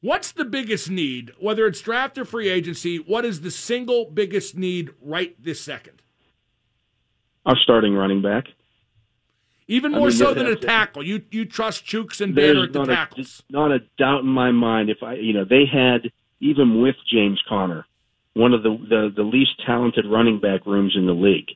What's 0.00 0.30
the 0.32 0.44
biggest 0.44 0.90
need, 0.90 1.32
whether 1.40 1.66
it's 1.66 1.80
draft 1.80 2.18
or 2.18 2.24
free 2.24 2.48
agency? 2.48 2.98
What 2.98 3.24
is 3.24 3.40
the 3.40 3.50
single 3.50 4.04
biggest 4.04 4.56
need 4.56 4.90
right 5.02 5.34
this 5.42 5.60
second? 5.60 6.02
Our 7.44 7.56
starting 7.56 7.94
running 7.94 8.22
back. 8.22 8.44
Even 9.66 9.92
more 9.92 10.02
I 10.02 10.04
mean, 10.04 10.12
so 10.12 10.34
than 10.34 10.46
a 10.46 10.56
tackle. 10.56 11.02
You 11.02 11.22
you 11.30 11.44
trust 11.44 11.84
Chuks 11.84 12.20
and 12.20 12.34
Banner 12.34 12.64
at 12.64 12.72
the 12.72 12.78
not 12.80 12.88
tackles. 12.88 13.42
A, 13.50 13.52
not 13.52 13.72
a 13.72 13.80
doubt 13.98 14.20
in 14.20 14.28
my 14.28 14.50
mind. 14.50 14.88
If 14.88 15.02
I, 15.02 15.14
you 15.14 15.32
know, 15.32 15.44
they 15.44 15.64
had 15.70 16.10
even 16.40 16.80
with 16.80 16.96
James 17.12 17.42
Conner, 17.48 17.84
one 18.38 18.54
of 18.54 18.62
the, 18.62 18.70
the 18.70 19.12
the 19.16 19.22
least 19.22 19.60
talented 19.66 20.06
running 20.06 20.40
back 20.40 20.64
rooms 20.66 20.94
in 20.96 21.06
the 21.06 21.12
league. 21.12 21.48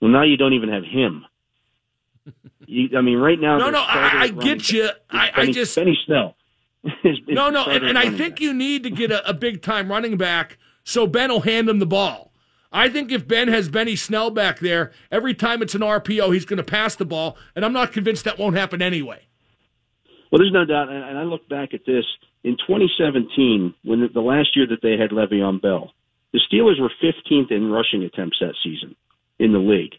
Well, 0.00 0.10
now 0.10 0.24
you 0.24 0.36
don't 0.36 0.52
even 0.52 0.68
have 0.68 0.84
him. 0.84 1.24
You, 2.66 2.96
I 2.96 3.02
mean, 3.02 3.18
right 3.18 3.38
now. 3.38 3.58
No, 3.58 3.68
no, 3.68 3.80
I, 3.80 4.22
I 4.22 4.28
get 4.28 4.70
you. 4.70 4.88
I, 5.10 5.30
Benny, 5.36 5.50
I 5.50 5.52
just 5.52 5.76
Benny 5.76 5.98
Snell. 6.06 6.34
no, 7.28 7.50
no, 7.50 7.66
and, 7.66 7.84
and 7.84 7.98
I 7.98 8.08
think 8.08 8.40
you 8.40 8.54
need 8.54 8.84
to 8.84 8.90
get 8.90 9.10
a, 9.10 9.28
a 9.28 9.34
big 9.34 9.60
time 9.60 9.90
running 9.90 10.16
back 10.16 10.56
so 10.84 11.06
Ben 11.06 11.30
will 11.30 11.40
hand 11.40 11.68
him 11.68 11.78
the 11.78 11.86
ball. 11.86 12.32
I 12.70 12.88
think 12.88 13.10
if 13.10 13.26
Ben 13.26 13.48
has 13.48 13.68
Benny 13.68 13.96
Snell 13.96 14.30
back 14.30 14.60
there, 14.60 14.92
every 15.10 15.34
time 15.34 15.62
it's 15.62 15.74
an 15.74 15.80
RPO, 15.80 16.32
he's 16.32 16.44
going 16.44 16.58
to 16.58 16.64
pass 16.64 16.94
the 16.94 17.04
ball, 17.04 17.36
and 17.56 17.64
I'm 17.64 17.72
not 17.72 17.92
convinced 17.92 18.24
that 18.24 18.38
won't 18.38 18.56
happen 18.56 18.82
anyway. 18.82 19.26
Well, 20.30 20.40
there's 20.40 20.52
no 20.52 20.64
doubt, 20.64 20.88
and 20.88 21.18
I 21.18 21.22
look 21.22 21.48
back 21.48 21.72
at 21.74 21.86
this 21.86 22.04
in 22.42 22.56
2017, 22.56 23.74
when 23.84 24.00
the, 24.00 24.08
the 24.08 24.20
last 24.20 24.56
year 24.56 24.66
that 24.66 24.82
they 24.82 24.96
had 24.96 25.10
Le'Veon 25.10 25.62
Bell, 25.62 25.92
the 26.34 26.40
Steelers 26.50 26.80
were 26.80 26.90
15th 27.00 27.52
in 27.52 27.70
rushing 27.70 28.02
attempts 28.02 28.38
that 28.40 28.56
season 28.64 28.96
in 29.38 29.52
the 29.52 29.58
league. 29.60 29.94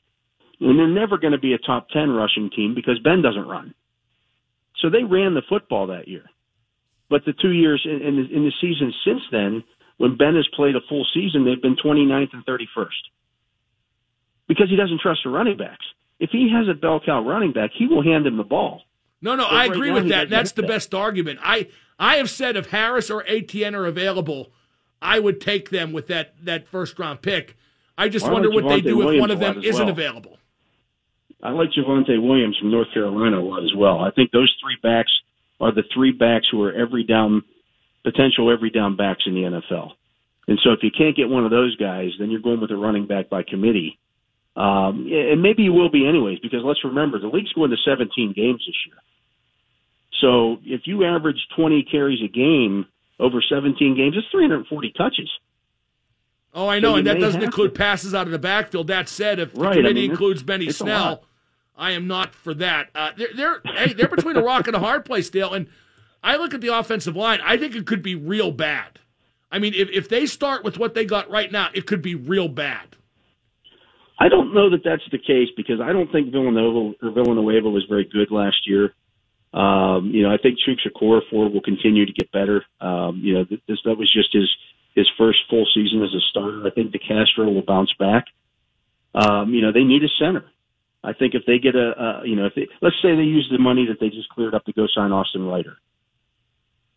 And 0.59 0.77
they're 0.77 0.85
never 0.85 1.17
going 1.17 1.31
to 1.31 1.39
be 1.39 1.53
a 1.53 1.57
top 1.57 1.87
10 1.89 2.09
rushing 2.09 2.49
team 2.49 2.75
because 2.75 2.99
Ben 2.99 3.21
doesn't 3.21 3.47
run. 3.47 3.73
So 4.81 4.89
they 4.89 5.05
ran 5.05 5.33
the 5.33 5.43
football 5.47 5.87
that 5.87 6.09
year. 6.09 6.25
But 7.09 7.23
the 7.25 7.31
two 7.31 7.51
years 7.51 7.81
in, 7.85 8.01
in, 8.01 8.15
the, 8.17 8.35
in 8.35 8.43
the 8.43 8.51
season 8.59 8.93
since 9.05 9.21
then, 9.31 9.63
when 9.95 10.17
Ben 10.17 10.35
has 10.35 10.45
played 10.53 10.75
a 10.75 10.81
full 10.89 11.07
season, 11.13 11.45
they've 11.45 11.61
been 11.61 11.77
29th 11.77 12.33
and 12.33 12.45
31st 12.45 12.87
because 14.49 14.69
he 14.69 14.75
doesn't 14.75 14.99
trust 14.99 15.21
the 15.23 15.29
running 15.29 15.55
backs. 15.55 15.85
If 16.19 16.31
he 16.31 16.51
has 16.53 16.67
a 16.67 16.73
bell 16.73 16.99
cow 16.99 17.25
running 17.25 17.53
back, 17.53 17.71
he 17.73 17.87
will 17.87 18.03
hand 18.03 18.27
him 18.27 18.35
the 18.35 18.43
ball. 18.43 18.81
No, 19.21 19.35
no, 19.35 19.45
I 19.45 19.67
right 19.67 19.71
agree 19.71 19.91
with 19.91 20.09
that. 20.09 20.29
That's 20.29 20.51
the 20.51 20.63
that. 20.63 20.67
best 20.67 20.93
argument. 20.93 21.39
I 21.41 21.69
I 21.97 22.17
have 22.17 22.29
said 22.29 22.57
if 22.57 22.67
Harris 22.67 23.09
or 23.09 23.23
Etienne 23.25 23.73
are 23.73 23.85
available, 23.85 24.51
I 25.01 25.19
would 25.19 25.41
take 25.41 25.69
them 25.69 25.93
with 25.93 26.07
that 26.07 26.33
that 26.43 26.67
first 26.67 26.97
round 26.99 27.21
pick. 27.21 27.55
I 27.97 28.09
just 28.09 28.25
I 28.25 28.31
wonder 28.31 28.49
what 28.49 28.67
they 28.67 28.81
Javonte 28.81 28.83
do 28.83 29.01
if 29.01 29.05
Williams 29.05 29.21
one 29.21 29.31
of 29.31 29.39
them 29.39 29.63
isn't 29.63 29.85
well. 29.85 29.89
available. 29.89 30.37
I 31.43 31.51
like 31.51 31.69
Javonte 31.71 32.21
Williams 32.21 32.57
from 32.57 32.71
North 32.71 32.87
Carolina 32.93 33.39
a 33.39 33.41
lot 33.41 33.63
as 33.63 33.73
well. 33.75 33.99
I 33.99 34.11
think 34.11 34.31
those 34.31 34.53
three 34.61 34.77
backs 34.81 35.11
are 35.59 35.71
the 35.71 35.83
three 35.93 36.11
backs 36.11 36.47
who 36.51 36.63
are 36.63 36.73
every 36.73 37.03
down 37.03 37.43
potential 38.03 38.51
every 38.51 38.69
down 38.69 38.95
backs 38.95 39.23
in 39.25 39.33
the 39.33 39.41
NFL. 39.41 39.91
And 40.47 40.59
so 40.63 40.71
if 40.71 40.79
you 40.83 40.91
can't 40.95 41.15
get 41.15 41.27
one 41.27 41.43
of 41.43 41.51
those 41.51 41.75
guys, 41.75 42.11
then 42.19 42.29
you're 42.29 42.41
going 42.41 42.61
with 42.61 42.71
a 42.71 42.75
running 42.75 43.07
back 43.07 43.29
by 43.29 43.43
committee. 43.43 43.97
Um, 44.55 45.07
and 45.11 45.41
maybe 45.41 45.63
you 45.63 45.73
will 45.73 45.89
be 45.89 46.07
anyways, 46.07 46.39
because 46.39 46.61
let's 46.63 46.83
remember 46.83 47.19
the 47.19 47.27
league's 47.27 47.51
going 47.53 47.71
to 47.71 47.77
17 47.83 48.33
games 48.33 48.63
this 48.65 48.75
year. 48.85 48.95
So 50.21 50.59
if 50.63 50.81
you 50.85 51.03
average 51.03 51.39
20 51.57 51.83
carries 51.83 52.21
a 52.23 52.27
game 52.27 52.85
over 53.19 53.41
17 53.41 53.95
games, 53.95 54.15
it's 54.17 54.27
340 54.31 54.93
touches. 54.97 55.29
Oh, 56.53 56.67
I 56.69 56.79
know, 56.79 56.91
you 56.91 56.97
and 56.99 57.07
that 57.07 57.19
doesn't 57.19 57.43
include 57.43 57.73
to. 57.73 57.77
passes 57.77 58.13
out 58.13 58.27
of 58.27 58.31
the 58.31 58.39
backfield. 58.39 58.87
That 58.87 59.09
said, 59.09 59.39
if 59.39 59.53
the 59.53 59.59
Right, 59.59 59.71
I 59.71 59.75
committee 59.75 60.01
mean, 60.01 60.11
includes 60.11 60.41
Benny 60.41 60.71
Snell. 60.71 61.25
I 61.77 61.91
am 61.91 62.07
not 62.07 62.33
for 62.33 62.53
that. 62.53 62.89
Uh, 62.95 63.11
they're 63.17 63.33
they're 63.35 63.61
hey, 63.65 63.93
they're 63.93 64.07
between 64.07 64.37
a 64.37 64.41
rock 64.41 64.67
and 64.67 64.75
a 64.75 64.79
hard 64.79 65.03
place, 65.03 65.29
Dale. 65.29 65.53
And 65.53 65.67
I 66.23 66.37
look 66.37 66.53
at 66.53 66.61
the 66.61 66.69
offensive 66.69 67.15
line. 67.17 67.39
I 67.43 67.57
think 67.57 67.75
it 67.75 67.85
could 67.85 68.01
be 68.01 68.15
real 68.15 68.51
bad. 68.51 68.99
I 69.51 69.59
mean, 69.59 69.73
if 69.73 69.89
if 69.89 70.07
they 70.07 70.25
start 70.25 70.63
with 70.63 70.77
what 70.77 70.93
they 70.93 71.03
got 71.03 71.29
right 71.29 71.51
now, 71.51 71.69
it 71.73 71.85
could 71.85 72.01
be 72.01 72.15
real 72.15 72.47
bad. 72.47 72.95
I 74.17 74.29
don't 74.29 74.53
know 74.53 74.69
that 74.69 74.83
that's 74.85 75.03
the 75.11 75.17
case 75.17 75.49
because 75.57 75.81
I 75.81 75.91
don't 75.91 76.09
think 76.11 76.31
Villanova 76.31 76.93
or 77.03 77.11
Villanueva 77.11 77.69
was 77.69 77.83
very 77.89 78.05
good 78.05 78.31
last 78.31 78.65
year. 78.65 78.93
Um, 79.55 80.11
you 80.13 80.21
know, 80.23 80.33
I 80.33 80.37
think 80.37 80.59
Chuck 80.59 80.77
Shakur 80.85 81.21
for 81.31 81.49
will 81.49 81.61
continue 81.61 82.05
to 82.05 82.11
get 82.11 82.29
better. 82.31 82.65
Um, 82.81 83.21
you 83.23 83.33
know, 83.33 83.45
this 83.49 83.79
that 83.85 83.97
was 83.97 84.11
just 84.13 84.33
his 84.33 84.49
his 84.95 85.07
first 85.17 85.39
full 85.49 85.65
season 85.73 86.03
as 86.03 86.13
a 86.13 86.19
starter. 86.29 86.67
I 86.67 86.71
think 86.71 86.91
DeCastro 86.91 87.53
will 87.53 87.63
bounce 87.65 87.93
back. 87.97 88.25
Um, 89.13 89.53
you 89.53 89.61
know, 89.61 89.71
they 89.71 89.83
need 89.83 90.03
a 90.03 90.11
center. 90.19 90.43
I 91.03 91.13
think 91.13 91.35
if 91.35 91.43
they 91.47 91.59
get 91.59 91.75
a, 91.75 91.93
a 91.97 92.27
you 92.27 92.35
know, 92.35 92.47
if 92.47 92.55
they, 92.55 92.67
let's 92.81 92.97
say 93.01 93.15
they 93.15 93.23
use 93.23 93.47
the 93.49 93.57
money 93.57 93.85
that 93.87 93.99
they 94.01 94.09
just 94.09 94.27
cleared 94.29 94.55
up 94.55 94.65
to 94.65 94.73
go 94.73 94.87
sign 94.93 95.13
Austin 95.13 95.45
Reiter. 95.45 95.77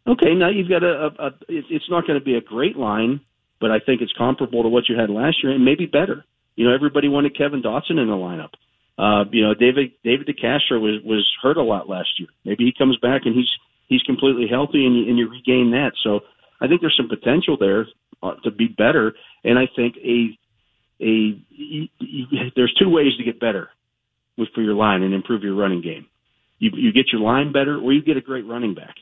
Okay, 0.09 0.35
now 0.35 0.49
you've 0.49 0.69
got 0.69 0.83
a, 0.83 1.13
a, 1.19 1.27
a 1.27 1.31
it's 1.49 1.89
not 1.91 2.07
going 2.07 2.19
to 2.19 2.25
be 2.25 2.35
a 2.35 2.41
great 2.41 2.77
line, 2.77 3.21
but 3.61 3.71
I 3.71 3.79
think 3.79 4.01
it's 4.01 4.13
comparable 4.19 4.65
to 4.65 4.69
what 4.69 4.89
you 4.89 4.99
had 4.99 5.11
last 5.11 5.45
year 5.45 5.53
and 5.53 5.65
maybe 5.65 5.87
better. 5.87 6.25
You 6.57 6.67
know, 6.67 6.75
everybody 6.75 7.09
wanted 7.09 7.37
Kevin 7.39 7.63
Dotson 7.63 8.01
in 8.03 8.09
the 8.09 8.15
lineup. 8.15 8.51
Uh, 8.99 9.25
you 9.31 9.43
know, 9.43 9.55
David 9.55 9.93
David 10.03 10.27
DeCastro 10.27 10.81
was 10.81 11.01
was 11.05 11.25
hurt 11.41 11.57
a 11.57 11.63
lot 11.63 11.89
last 11.89 12.19
year. 12.19 12.29
Maybe 12.45 12.65
he 12.65 12.73
comes 12.77 12.97
back 12.99 13.23
and 13.25 13.35
he's 13.35 13.49
he's 13.87 14.03
completely 14.03 14.47
healthy 14.49 14.85
and 14.85 14.97
you, 14.97 15.09
and 15.09 15.19
you 15.19 15.29
regain 15.31 15.71
that. 15.71 15.93
So 16.03 16.21
I 16.61 16.67
think 16.67 16.81
there's 16.81 16.97
some 16.97 17.09
potential 17.09 17.57
there 17.59 17.87
uh, 18.23 18.35
to 18.43 18.51
be 18.51 18.67
better. 18.67 19.15
And 19.45 19.59
I 19.59 19.69
think 19.75 19.97
a 19.99 20.37
a 21.01 21.41
y- 21.57 21.89
y- 22.01 22.53
there's 22.57 22.75
two 22.75 22.89
ways 22.91 23.17
to 23.19 23.25
get 23.25 23.39
better 23.39 23.71
with 24.37 24.49
for 24.55 24.63
your 24.63 24.75
line 24.75 25.03
and 25.03 25.15
improve 25.15 25.45
your 25.45 25.55
running 25.55 25.81
game. 25.81 26.07
You 26.59 26.71
you 26.75 26.93
get 26.93 27.13
your 27.13 27.21
line 27.21 27.53
better, 27.53 27.79
or 27.79 27.93
you 27.93 28.03
get 28.03 28.17
a 28.17 28.21
great 28.21 28.47
running 28.47 28.75
back. 28.75 28.97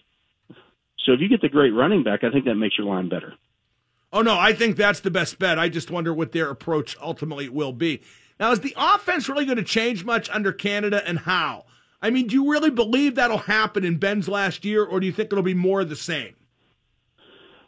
So 1.06 1.12
if 1.12 1.20
you 1.20 1.28
get 1.28 1.40
the 1.40 1.48
great 1.48 1.70
running 1.70 2.02
back, 2.02 2.22
I 2.22 2.30
think 2.30 2.44
that 2.44 2.56
makes 2.56 2.76
your 2.76 2.86
line 2.86 3.08
better. 3.08 3.32
Oh 4.12 4.20
no, 4.22 4.38
I 4.38 4.52
think 4.52 4.76
that's 4.76 5.00
the 5.00 5.10
best 5.10 5.38
bet. 5.38 5.58
I 5.58 5.68
just 5.70 5.90
wonder 5.90 6.12
what 6.12 6.32
their 6.32 6.50
approach 6.50 6.96
ultimately 7.00 7.48
will 7.48 7.72
be. 7.72 8.02
Now, 8.38 8.52
is 8.52 8.60
the 8.60 8.74
offense 8.76 9.28
really 9.28 9.44
going 9.46 9.56
to 9.56 9.64
change 9.64 10.04
much 10.04 10.28
under 10.30 10.52
Canada, 10.52 11.02
and 11.06 11.20
how? 11.20 11.64
I 12.02 12.10
mean, 12.10 12.26
do 12.26 12.34
you 12.34 12.50
really 12.50 12.70
believe 12.70 13.14
that'll 13.14 13.38
happen 13.38 13.84
in 13.84 13.96
Ben's 13.96 14.28
last 14.28 14.64
year, 14.64 14.84
or 14.84 15.00
do 15.00 15.06
you 15.06 15.12
think 15.12 15.32
it'll 15.32 15.42
be 15.42 15.54
more 15.54 15.80
of 15.80 15.88
the 15.88 15.96
same? 15.96 16.34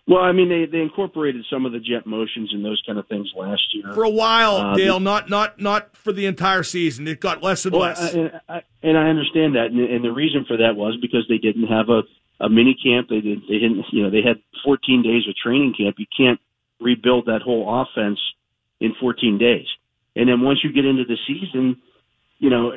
Well, 0.06 0.20
I 0.22 0.32
mean, 0.32 0.48
they 0.48 0.64
they 0.64 0.80
incorporated 0.82 1.44
some 1.50 1.66
of 1.66 1.72
the 1.72 1.80
jet 1.80 2.06
motions 2.06 2.50
and 2.54 2.64
those 2.64 2.82
kind 2.86 2.98
of 2.98 3.06
things 3.08 3.30
last 3.36 3.62
year. 3.74 3.92
For 3.92 4.04
a 4.04 4.10
while, 4.10 4.56
Uh, 4.56 4.74
Dale, 4.74 5.00
not 5.00 5.28
not 5.28 5.60
not 5.60 5.94
for 5.96 6.12
the 6.12 6.24
entire 6.24 6.62
season. 6.62 7.06
It 7.06 7.20
got 7.20 7.42
less 7.42 7.66
and 7.66 7.74
Well, 7.74 7.82
less. 7.82 8.14
I, 8.14 8.18
I, 8.48 8.56
I, 8.56 8.62
and 8.82 8.96
I 8.96 9.08
understand 9.08 9.54
that, 9.56 9.66
and, 9.66 9.78
and 9.80 10.02
the 10.02 10.12
reason 10.12 10.46
for 10.48 10.56
that 10.56 10.76
was 10.76 10.96
because 11.02 11.26
they 11.28 11.36
didn't 11.36 11.66
have 11.66 11.90
a 11.90 12.02
a 12.40 12.48
mini 12.48 12.74
camp. 12.82 13.08
They 13.10 13.20
did. 13.20 13.40
They 13.48 13.58
didn't. 13.58 13.84
You 13.92 14.04
know, 14.04 14.10
they 14.10 14.22
had 14.22 14.40
14 14.64 15.02
days 15.02 15.28
of 15.28 15.34
training 15.36 15.74
camp. 15.76 15.96
You 15.98 16.06
can't 16.16 16.40
rebuild 16.80 17.26
that 17.26 17.42
whole 17.42 17.82
offense 17.82 18.18
in 18.80 18.94
14 19.00 19.36
days. 19.36 19.66
And 20.18 20.28
then 20.28 20.42
once 20.42 20.58
you 20.64 20.72
get 20.72 20.84
into 20.84 21.04
the 21.06 21.16
season, 21.26 21.78
you 22.38 22.50
know, 22.50 22.72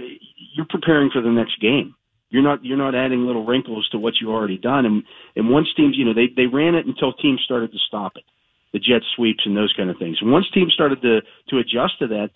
you're 0.56 0.70
preparing 0.70 1.10
for 1.12 1.22
the 1.22 1.34
next 1.34 1.60
game. 1.60 1.96
You're 2.30 2.44
not 2.44 2.64
you're 2.64 2.78
not 2.78 2.96
adding 2.96 3.26
little 3.26 3.46
wrinkles 3.46 3.90
to 3.92 3.98
what 3.98 4.14
you've 4.22 4.30
already 4.30 4.58
done. 4.58 4.86
And 4.86 5.04
and 5.36 5.50
once 5.50 5.68
teams, 5.76 5.98
you 5.98 6.06
know, 6.06 6.14
they 6.14 6.30
they 6.34 6.46
ran 6.46 6.76
it 6.76 6.86
until 6.86 7.12
teams 7.14 7.42
started 7.44 7.72
to 7.74 7.80
stop 7.88 8.14
it, 8.16 8.24
the 8.72 8.80
jet 8.80 9.02
sweeps 9.16 9.44
and 9.46 9.58
those 9.58 9.74
kind 9.76 9.90
of 9.90 9.98
things. 9.98 10.18
And 10.22 10.32
once 10.32 10.46
teams 10.54 10.72
started 10.72 11.02
to 11.02 11.22
to 11.50 11.58
adjust 11.58 12.00
to 12.00 12.08
that, 12.08 12.30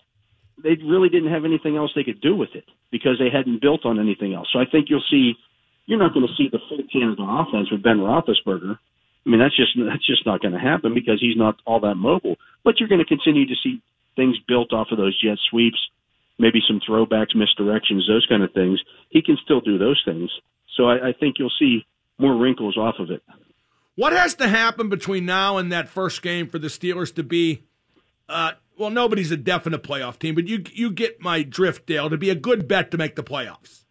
they 0.62 0.76
really 0.84 1.08
didn't 1.08 1.32
have 1.32 1.46
anything 1.46 1.76
else 1.76 1.92
they 1.94 2.04
could 2.04 2.20
do 2.20 2.34
with 2.34 2.50
it 2.54 2.64
because 2.90 3.16
they 3.18 3.30
hadn't 3.30 3.62
built 3.62 3.86
on 3.86 4.00
anything 4.00 4.34
else. 4.34 4.48
So 4.52 4.58
I 4.58 4.66
think 4.70 4.90
you'll 4.90 5.06
see 5.08 5.34
you're 5.86 6.02
not 6.02 6.12
going 6.12 6.26
to 6.26 6.34
see 6.36 6.48
the 6.50 6.58
full 6.68 6.82
Canada 6.92 7.22
offense 7.22 7.70
with 7.70 7.82
Ben 7.82 7.98
Roethlisberger. 7.98 8.76
I 8.76 9.30
mean, 9.30 9.40
that's 9.40 9.56
just 9.56 9.70
that's 9.78 10.06
just 10.06 10.26
not 10.26 10.42
going 10.42 10.52
to 10.52 10.60
happen 10.60 10.94
because 10.94 11.20
he's 11.20 11.36
not 11.36 11.62
all 11.64 11.80
that 11.80 11.94
mobile. 11.94 12.36
But 12.64 12.80
you're 12.80 12.88
going 12.88 13.00
to 13.00 13.06
continue 13.06 13.46
to 13.46 13.54
see 13.62 13.80
things 14.16 14.36
built 14.48 14.72
off 14.72 14.88
of 14.90 14.98
those 14.98 15.20
jet 15.20 15.38
sweeps, 15.50 15.78
maybe 16.38 16.60
some 16.66 16.80
throwbacks, 16.88 17.36
misdirections, 17.36 18.08
those 18.08 18.26
kind 18.28 18.42
of 18.42 18.52
things. 18.52 18.80
He 19.10 19.22
can 19.22 19.36
still 19.44 19.60
do 19.60 19.78
those 19.78 20.02
things. 20.04 20.30
So 20.76 20.88
I, 20.88 21.08
I 21.08 21.12
think 21.12 21.36
you'll 21.38 21.52
see 21.58 21.86
more 22.18 22.36
wrinkles 22.36 22.76
off 22.76 22.96
of 22.98 23.10
it. 23.10 23.22
What 23.94 24.12
has 24.12 24.34
to 24.34 24.48
happen 24.48 24.88
between 24.88 25.24
now 25.24 25.56
and 25.56 25.72
that 25.72 25.88
first 25.88 26.20
game 26.22 26.48
for 26.48 26.58
the 26.58 26.68
Steelers 26.68 27.14
to 27.14 27.22
be? 27.22 27.64
Uh, 28.28 28.52
well, 28.76 28.90
nobody's 28.90 29.30
a 29.30 29.36
definite 29.36 29.82
playoff 29.82 30.18
team, 30.18 30.34
but 30.34 30.46
you 30.46 30.62
you 30.72 30.90
get 30.90 31.20
my 31.20 31.42
drift, 31.42 31.86
Dale. 31.86 32.10
To 32.10 32.18
be 32.18 32.28
a 32.28 32.34
good 32.34 32.68
bet 32.68 32.90
to 32.90 32.98
make 32.98 33.16
the 33.16 33.22
playoffs. 33.22 33.84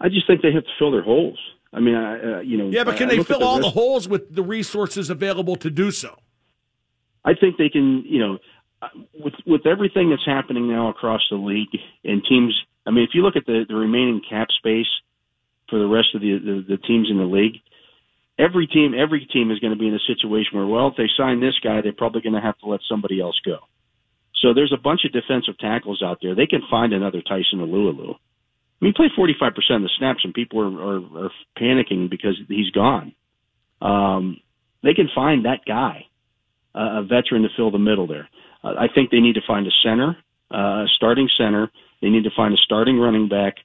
I 0.00 0.08
just 0.08 0.26
think 0.26 0.42
they 0.42 0.52
have 0.52 0.64
to 0.64 0.70
fill 0.78 0.90
their 0.90 1.02
holes. 1.02 1.38
I 1.72 1.80
mean, 1.80 1.94
I, 1.94 2.38
uh, 2.38 2.40
you 2.40 2.58
know. 2.58 2.68
Yeah, 2.68 2.84
but 2.84 2.96
can 2.96 3.08
I 3.10 3.16
they 3.16 3.22
fill 3.22 3.42
all 3.42 3.60
the 3.60 3.70
holes 3.70 4.06
with 4.06 4.34
the 4.34 4.42
resources 4.42 5.08
available 5.08 5.56
to 5.56 5.70
do 5.70 5.90
so? 5.90 6.18
I 7.24 7.34
think 7.34 7.56
they 7.56 7.68
can, 7.68 8.04
you 8.04 8.18
know, 8.18 8.38
with 9.14 9.34
with 9.46 9.66
everything 9.66 10.10
that's 10.10 10.26
happening 10.26 10.68
now 10.68 10.88
across 10.88 11.20
the 11.30 11.36
league 11.36 11.80
and 12.04 12.22
teams. 12.28 12.54
I 12.86 12.90
mean, 12.90 13.04
if 13.04 13.10
you 13.14 13.22
look 13.22 13.36
at 13.36 13.46
the, 13.46 13.64
the 13.68 13.74
remaining 13.74 14.20
cap 14.28 14.48
space 14.58 14.90
for 15.70 15.78
the 15.78 15.86
rest 15.86 16.08
of 16.14 16.20
the, 16.20 16.38
the 16.38 16.76
the 16.76 16.76
teams 16.76 17.08
in 17.10 17.18
the 17.18 17.24
league, 17.24 17.60
every 18.38 18.66
team 18.66 18.92
every 18.98 19.26
team 19.32 19.50
is 19.50 19.58
going 19.58 19.72
to 19.72 19.78
be 19.78 19.88
in 19.88 19.94
a 19.94 20.06
situation 20.06 20.58
where, 20.58 20.66
well, 20.66 20.88
if 20.88 20.94
they 20.96 21.08
sign 21.16 21.40
this 21.40 21.58
guy, 21.62 21.80
they're 21.80 21.92
probably 21.92 22.22
going 22.22 22.34
to 22.34 22.40
have 22.40 22.58
to 22.58 22.66
let 22.66 22.80
somebody 22.88 23.20
else 23.20 23.38
go. 23.44 23.58
So 24.42 24.52
there's 24.52 24.72
a 24.76 24.82
bunch 24.82 25.02
of 25.04 25.12
defensive 25.12 25.58
tackles 25.58 26.02
out 26.04 26.18
there. 26.20 26.34
They 26.34 26.46
can 26.46 26.62
find 26.68 26.92
another 26.92 27.22
Tyson 27.22 27.60
Alualu. 27.60 28.14
I 28.14 28.84
mean, 28.84 28.92
he 28.92 29.08
played 29.08 29.12
45% 29.16 29.76
of 29.76 29.82
the 29.82 29.90
snaps, 29.96 30.22
and 30.24 30.34
people 30.34 30.60
are, 30.60 30.96
are, 30.96 31.26
are 31.26 31.30
panicking 31.56 32.10
because 32.10 32.36
he's 32.48 32.70
gone. 32.70 33.14
Um, 33.80 34.38
they 34.82 34.94
can 34.94 35.08
find 35.14 35.44
that 35.44 35.60
guy 35.64 36.06
a 36.74 37.02
veteran 37.02 37.42
to 37.42 37.48
fill 37.56 37.70
the 37.70 37.78
middle 37.78 38.06
there. 38.06 38.28
I 38.64 38.88
think 38.94 39.10
they 39.10 39.20
need 39.20 39.34
to 39.34 39.42
find 39.46 39.66
a 39.66 39.70
center, 39.82 40.16
uh, 40.52 40.84
a 40.84 40.86
starting 40.94 41.28
center. 41.36 41.70
They 42.00 42.10
need 42.10 42.24
to 42.24 42.30
find 42.34 42.54
a 42.54 42.56
starting 42.56 42.98
running 42.98 43.28
back. 43.28 43.56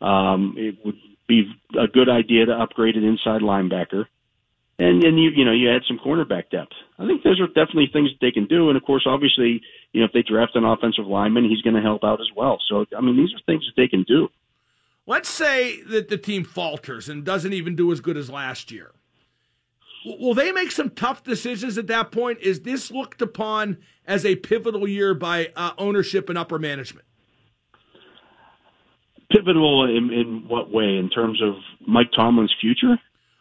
Um, 0.00 0.54
it 0.56 0.76
would 0.84 0.96
be 1.26 1.50
a 1.78 1.86
good 1.86 2.08
idea 2.08 2.46
to 2.46 2.52
upgrade 2.52 2.96
an 2.96 3.04
inside 3.04 3.42
linebacker, 3.42 4.06
and 4.78 5.02
then 5.02 5.18
you 5.18 5.30
you 5.30 5.44
know 5.44 5.52
you 5.52 5.70
add 5.70 5.82
some 5.86 5.98
cornerback 5.98 6.50
depth. 6.50 6.72
I 6.98 7.06
think 7.06 7.22
those 7.22 7.40
are 7.40 7.46
definitely 7.48 7.90
things 7.92 8.10
that 8.10 8.18
they 8.20 8.30
can 8.30 8.46
do. 8.46 8.68
And 8.68 8.76
of 8.76 8.84
course, 8.84 9.04
obviously, 9.06 9.60
you 9.92 10.00
know 10.00 10.06
if 10.06 10.12
they 10.12 10.22
draft 10.22 10.56
an 10.56 10.64
offensive 10.64 11.06
lineman, 11.06 11.48
he's 11.48 11.62
going 11.62 11.76
to 11.76 11.82
help 11.82 12.04
out 12.04 12.20
as 12.20 12.28
well. 12.34 12.58
So 12.68 12.86
I 12.96 13.00
mean, 13.00 13.16
these 13.16 13.34
are 13.34 13.40
things 13.46 13.64
that 13.66 13.80
they 13.80 13.88
can 13.88 14.04
do. 14.04 14.28
Let's 15.06 15.30
say 15.30 15.80
that 15.82 16.08
the 16.08 16.18
team 16.18 16.44
falters 16.44 17.08
and 17.08 17.24
doesn't 17.24 17.52
even 17.52 17.74
do 17.74 17.92
as 17.92 18.00
good 18.00 18.18
as 18.18 18.28
last 18.28 18.70
year. 18.70 18.92
Will 20.04 20.34
they 20.34 20.52
make 20.52 20.70
some 20.70 20.90
tough 20.90 21.24
decisions 21.24 21.76
at 21.76 21.86
that 21.88 22.12
point? 22.12 22.38
Is 22.40 22.60
this 22.60 22.90
looked 22.90 23.20
upon 23.20 23.78
as 24.06 24.24
a 24.24 24.36
pivotal 24.36 24.86
year 24.88 25.14
by 25.14 25.50
uh, 25.56 25.72
ownership 25.76 26.28
and 26.28 26.38
upper 26.38 26.58
management? 26.58 27.04
Pivotal 29.30 29.84
in, 29.84 30.10
in 30.12 30.44
what 30.48 30.70
way? 30.70 30.96
In 30.96 31.10
terms 31.10 31.42
of 31.42 31.54
Mike 31.86 32.10
Tomlin's 32.14 32.54
future? 32.60 32.98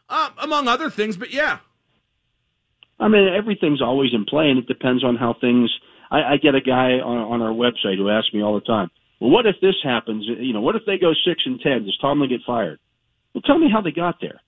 Uh, 0.10 0.30
among 0.40 0.68
other 0.68 0.90
things, 0.90 1.16
but 1.16 1.32
yeah. 1.32 1.60
I 3.00 3.08
mean, 3.08 3.28
everything's 3.28 3.82
always 3.82 4.14
in 4.14 4.26
play, 4.26 4.50
and 4.50 4.58
it 4.58 4.68
depends 4.68 5.04
on 5.04 5.16
how 5.16 5.36
things. 5.40 5.72
I, 6.10 6.34
I 6.34 6.38
get 6.38 6.56
a 6.56 6.62
guy 6.62 6.94
on, 7.00 7.18
on 7.18 7.42
our 7.42 7.54
website 7.54 7.98
who 7.98 8.10
asks 8.10 8.34
me 8.34 8.42
all 8.42 8.56
the 8.56 8.62
time, 8.62 8.90
"Well, 9.20 9.30
what 9.30 9.46
if 9.46 9.56
this 9.62 9.76
happens? 9.84 10.26
You 10.26 10.54
know, 10.54 10.62
what 10.62 10.76
if 10.76 10.84
they 10.86 10.98
go 10.98 11.14
six 11.26 11.44
and 11.46 11.60
ten? 11.60 11.86
Does 11.86 11.98
Tomlin 12.02 12.30
get 12.30 12.42
fired?" 12.46 12.80
Well, 13.34 13.42
tell 13.44 13.60
me 13.60 13.70
how 13.72 13.82
they 13.82 13.92
got 13.92 14.16
there. 14.20 14.42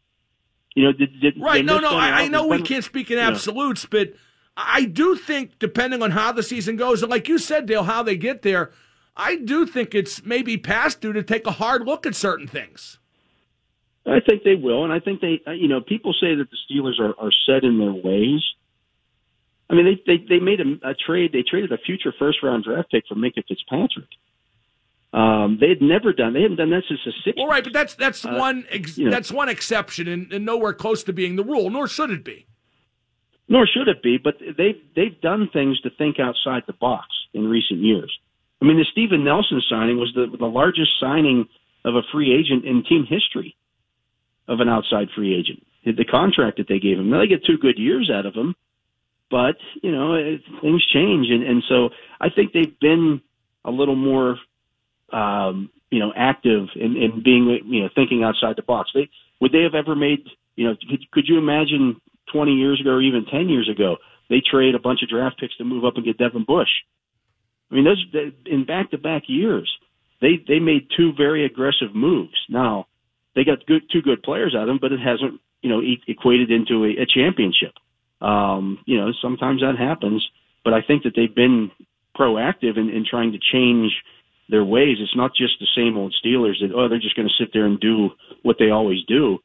You 0.79 0.85
know, 0.85 0.91
did, 0.93 1.19
did 1.19 1.33
Right. 1.37 1.65
No, 1.65 1.79
no, 1.79 1.89
I, 1.89 2.21
I 2.21 2.27
know 2.29 2.47
we 2.47 2.61
can't 2.61 2.85
speak 2.85 3.11
in 3.11 3.17
absolutes, 3.17 3.85
but 3.85 4.13
I 4.55 4.85
do 4.85 5.17
think, 5.17 5.59
depending 5.59 6.01
on 6.01 6.11
how 6.11 6.31
the 6.31 6.41
season 6.41 6.77
goes, 6.77 7.01
and 7.01 7.11
like 7.11 7.27
you 7.27 7.37
said, 7.37 7.65
Dale, 7.65 7.83
how 7.83 8.01
they 8.01 8.15
get 8.15 8.43
there, 8.43 8.71
I 9.17 9.35
do 9.35 9.65
think 9.65 9.93
it's 9.93 10.23
maybe 10.23 10.57
past 10.57 11.01
due 11.01 11.11
to 11.11 11.21
take 11.21 11.45
a 11.45 11.51
hard 11.51 11.85
look 11.85 12.05
at 12.05 12.15
certain 12.15 12.47
things. 12.47 12.97
I 14.05 14.21
think 14.21 14.43
they 14.43 14.55
will, 14.55 14.85
and 14.85 14.93
I 14.93 15.01
think 15.01 15.19
they. 15.19 15.41
uh, 15.45 15.51
You 15.51 15.67
know, 15.67 15.81
people 15.81 16.13
say 16.13 16.33
that 16.35 16.47
the 16.49 16.57
Steelers 16.63 16.97
are, 16.97 17.13
are 17.19 17.31
set 17.45 17.65
in 17.65 17.77
their 17.77 17.91
ways. 17.91 18.41
I 19.69 19.73
mean, 19.73 19.83
they 19.83 20.01
they, 20.07 20.23
they 20.29 20.39
made 20.39 20.61
a, 20.61 20.91
a 20.91 20.93
trade. 20.93 21.33
They 21.33 21.43
traded 21.43 21.73
a 21.73 21.77
future 21.77 22.13
first 22.17 22.37
round 22.41 22.63
draft 22.63 22.89
pick 22.89 23.03
for 23.09 23.15
Minkah 23.15 23.43
Fitzpatrick. 23.45 24.07
Um, 25.11 25.57
they 25.59 25.69
had 25.69 25.81
never 25.81 26.13
done. 26.13 26.33
They 26.33 26.41
hadn't 26.43 26.57
done 26.57 26.69
that 26.69 26.83
since 26.87 26.99
the 27.03 27.31
'60s. 27.31 27.39
All 27.39 27.47
right, 27.47 27.63
but 27.63 27.73
that's 27.73 27.95
that's 27.95 28.23
uh, 28.25 28.35
one 28.35 28.65
ex- 28.69 28.97
you 28.97 29.05
know, 29.05 29.11
that's 29.11 29.31
one 29.31 29.49
exception, 29.49 30.07
and, 30.07 30.31
and 30.31 30.45
nowhere 30.45 30.73
close 30.73 31.03
to 31.03 31.13
being 31.13 31.35
the 31.35 31.43
rule. 31.43 31.69
Nor 31.69 31.87
should 31.87 32.11
it 32.11 32.23
be. 32.23 32.45
Nor 33.47 33.65
should 33.65 33.87
it 33.87 34.03
be. 34.03 34.17
But 34.23 34.35
they've 34.39 34.79
they've 34.95 35.19
done 35.19 35.49
things 35.51 35.81
to 35.81 35.89
think 35.89 36.19
outside 36.19 36.63
the 36.67 36.73
box 36.73 37.07
in 37.33 37.47
recent 37.47 37.79
years. 37.79 38.15
I 38.61 38.65
mean, 38.65 38.77
the 38.77 38.85
Steven 38.91 39.23
Nelson 39.23 39.61
signing 39.67 39.97
was 39.97 40.11
the 40.13 40.27
the 40.37 40.45
largest 40.45 40.91
signing 40.99 41.47
of 41.85 41.95
a 41.95 42.01
free 42.11 42.31
agent 42.31 42.65
in 42.65 42.83
team 42.83 43.07
history 43.09 43.55
of 44.47 44.59
an 44.59 44.69
outside 44.69 45.07
free 45.15 45.33
agent. 45.33 45.65
The 45.85 46.05
contract 46.05 46.57
that 46.57 46.67
they 46.67 46.79
gave 46.79 46.99
him. 46.99 47.09
Now 47.09 47.19
they 47.19 47.27
get 47.27 47.45
two 47.45 47.57
good 47.57 47.79
years 47.79 48.11
out 48.13 48.27
of 48.27 48.35
him, 48.35 48.53
but 49.31 49.55
you 49.81 49.91
know 49.91 50.13
it, 50.13 50.41
things 50.61 50.85
change, 50.85 51.29
and 51.31 51.41
and 51.41 51.63
so 51.67 51.89
I 52.21 52.29
think 52.29 52.53
they've 52.53 52.79
been 52.79 53.21
a 53.65 53.71
little 53.71 53.95
more 53.95 54.37
um, 55.13 55.69
you 55.89 55.99
know, 55.99 56.13
active 56.15 56.67
in, 56.75 56.95
in 56.95 57.21
being, 57.23 57.59
you 57.65 57.83
know, 57.83 57.89
thinking 57.95 58.23
outside 58.23 58.55
the 58.55 58.63
box. 58.63 58.91
They 58.93 59.09
would 59.41 59.51
they 59.51 59.63
have 59.63 59.75
ever 59.75 59.95
made, 59.95 60.25
you 60.55 60.67
know, 60.67 60.75
could, 60.89 61.11
could 61.11 61.25
you 61.27 61.37
imagine 61.37 61.99
20 62.31 62.51
years 62.51 62.79
ago 62.79 62.91
or 62.91 63.01
even 63.01 63.25
10 63.25 63.49
years 63.49 63.69
ago 63.69 63.97
they 64.29 64.41
trade 64.41 64.75
a 64.75 64.79
bunch 64.79 65.01
of 65.01 65.09
draft 65.09 65.39
picks 65.39 65.57
to 65.57 65.63
move 65.63 65.85
up 65.85 65.95
and 65.95 66.05
get 66.05 66.17
Devin 66.17 66.45
Bush? 66.45 66.69
I 67.71 67.75
mean, 67.75 67.85
those 67.85 68.03
in 68.45 68.65
back-to-back 68.65 69.23
years, 69.27 69.69
they 70.21 70.43
they 70.47 70.59
made 70.59 70.87
two 70.95 71.13
very 71.15 71.45
aggressive 71.45 71.93
moves. 71.93 72.35
Now 72.49 72.87
they 73.35 73.43
got 73.43 73.65
good 73.65 73.83
two 73.91 74.01
good 74.01 74.23
players 74.23 74.55
out 74.55 74.63
of 74.63 74.67
them, 74.67 74.79
but 74.81 74.91
it 74.91 74.99
hasn't, 74.99 75.39
you 75.61 75.69
know, 75.69 75.81
equated 76.07 76.51
into 76.51 76.85
a, 76.85 77.03
a 77.03 77.05
championship. 77.05 77.73
Um, 78.21 78.79
you 78.85 78.97
know, 78.97 79.11
sometimes 79.21 79.61
that 79.61 79.77
happens, 79.77 80.27
but 80.63 80.73
I 80.73 80.81
think 80.81 81.03
that 81.03 81.13
they've 81.15 81.33
been 81.33 81.71
proactive 82.17 82.77
in, 82.77 82.89
in 82.89 83.05
trying 83.09 83.31
to 83.31 83.39
change 83.39 83.93
their 84.49 84.65
ways. 84.65 84.97
It's 84.99 85.15
not 85.15 85.31
just 85.35 85.53
the 85.59 85.67
same 85.75 85.97
old 85.97 86.13
Steelers 86.23 86.59
that 86.61 86.73
oh 86.75 86.89
they're 86.89 86.99
just 86.99 87.15
going 87.15 87.27
to 87.27 87.43
sit 87.43 87.51
there 87.53 87.65
and 87.65 87.79
do 87.79 88.09
what 88.43 88.57
they 88.59 88.69
always 88.69 88.99
do. 89.07 89.39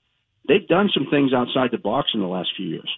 They've 0.49 0.66
done 0.66 0.90
some 0.92 1.06
things 1.11 1.32
outside 1.32 1.70
the 1.70 1.78
box 1.78 2.11
in 2.14 2.20
the 2.20 2.26
last 2.26 2.50
few 2.56 2.66
years. 2.66 2.90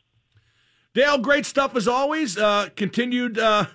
Dale, 0.94 1.18
great 1.18 1.44
stuff 1.44 1.76
as 1.76 1.86
always. 1.86 2.38
Uh, 2.38 2.68
continued 2.74 3.38
uh, 3.38 3.66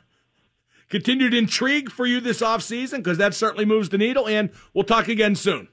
continued 0.89 1.33
intrigue 1.33 1.91
for 1.91 2.05
you 2.05 2.19
this 2.19 2.41
off 2.41 2.61
season 2.63 3.01
because 3.01 3.17
that 3.17 3.33
certainly 3.33 3.65
moves 3.65 3.89
the 3.89 3.97
needle. 3.97 4.27
And 4.27 4.49
we'll 4.73 4.83
talk 4.83 5.07
again 5.07 5.35
soon. 5.35 5.67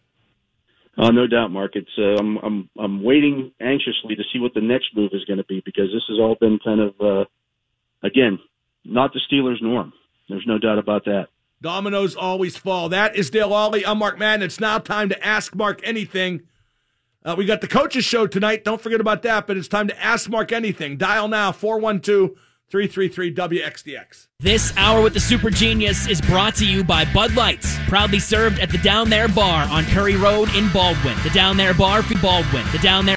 Oh, 1.01 1.11
no 1.11 1.29
doubt, 1.29 1.53
Mark. 1.53 1.73
It's 1.77 1.89
uh, 1.97 2.17
I'm 2.21 2.37
I'm 2.39 2.71
I'm 2.79 3.03
waiting 3.05 3.53
anxiously 3.61 4.17
to 4.17 4.23
see 4.33 4.41
what 4.41 4.53
the 4.55 4.61
next 4.61 4.97
move 4.97 5.11
is 5.13 5.25
going 5.25 5.39
to 5.39 5.45
be 5.45 5.63
because 5.65 5.87
this 5.93 6.03
has 6.09 6.19
all 6.19 6.37
been 6.39 6.59
kind 6.63 6.81
of 6.81 7.01
uh, 7.01 7.25
again 8.03 8.39
not 8.85 9.13
the 9.13 9.21
Steelers' 9.31 9.63
norm. 9.63 9.93
There's 10.29 10.47
no 10.47 10.59
doubt 10.59 10.79
about 10.79 11.05
that. 11.05 11.29
Dominoes 11.61 12.15
always 12.15 12.57
fall. 12.57 12.89
That 12.89 13.17
is 13.17 13.31
Dale 13.31 13.49
Lolley. 13.49 13.83
I'm 13.87 13.99
Mark 13.99 14.19
Madden. 14.19 14.45
It's 14.45 14.61
now 14.61 14.79
time 14.79 15.09
to 15.09 15.27
ask 15.27 15.55
Mark 15.55 15.81
anything. 15.83 16.43
Uh, 17.25 17.35
we 17.37 17.45
got 17.45 17.61
the 17.61 17.67
coaches 17.67 18.05
show 18.05 18.27
tonight. 18.27 18.65
Don't 18.65 18.81
forget 18.81 19.01
about 19.01 19.23
that. 19.23 19.47
But 19.47 19.57
it's 19.57 19.69
time 19.69 19.89
to 19.89 20.03
ask 20.03 20.31
Mark 20.31 20.53
anything. 20.53 20.97
Dial 20.97 21.27
now 21.27 21.51
412 21.51 22.31
333 22.71 23.35
WXDX. 23.35 24.27
This 24.41 24.77
hour 24.77 25.03
with 25.03 25.15
the 25.15 25.21
Super 25.21 25.49
Genius 25.49 26.07
is 26.07 26.21
brought 26.21 26.55
to 26.57 26.67
you 26.67 26.85
by 26.85 27.07
Bud 27.13 27.35
Lights, 27.35 27.77
proudly 27.89 28.19
served 28.19 28.61
at 28.61 28.69
the 28.71 28.79
Down 28.79 29.09
There 29.09 29.27
Bar 29.27 29.67
on 29.69 29.85
Curry 29.87 30.17
Road 30.17 30.55
in 30.55 30.71
Baldwin. 30.71 31.17
The 31.25 31.31
Down 31.31 31.57
There 31.57 31.73
Bar 31.73 32.03
for 32.03 32.19
Baldwin. 32.19 32.65
The 32.73 32.79
Down 32.79 33.07
There 33.07 33.17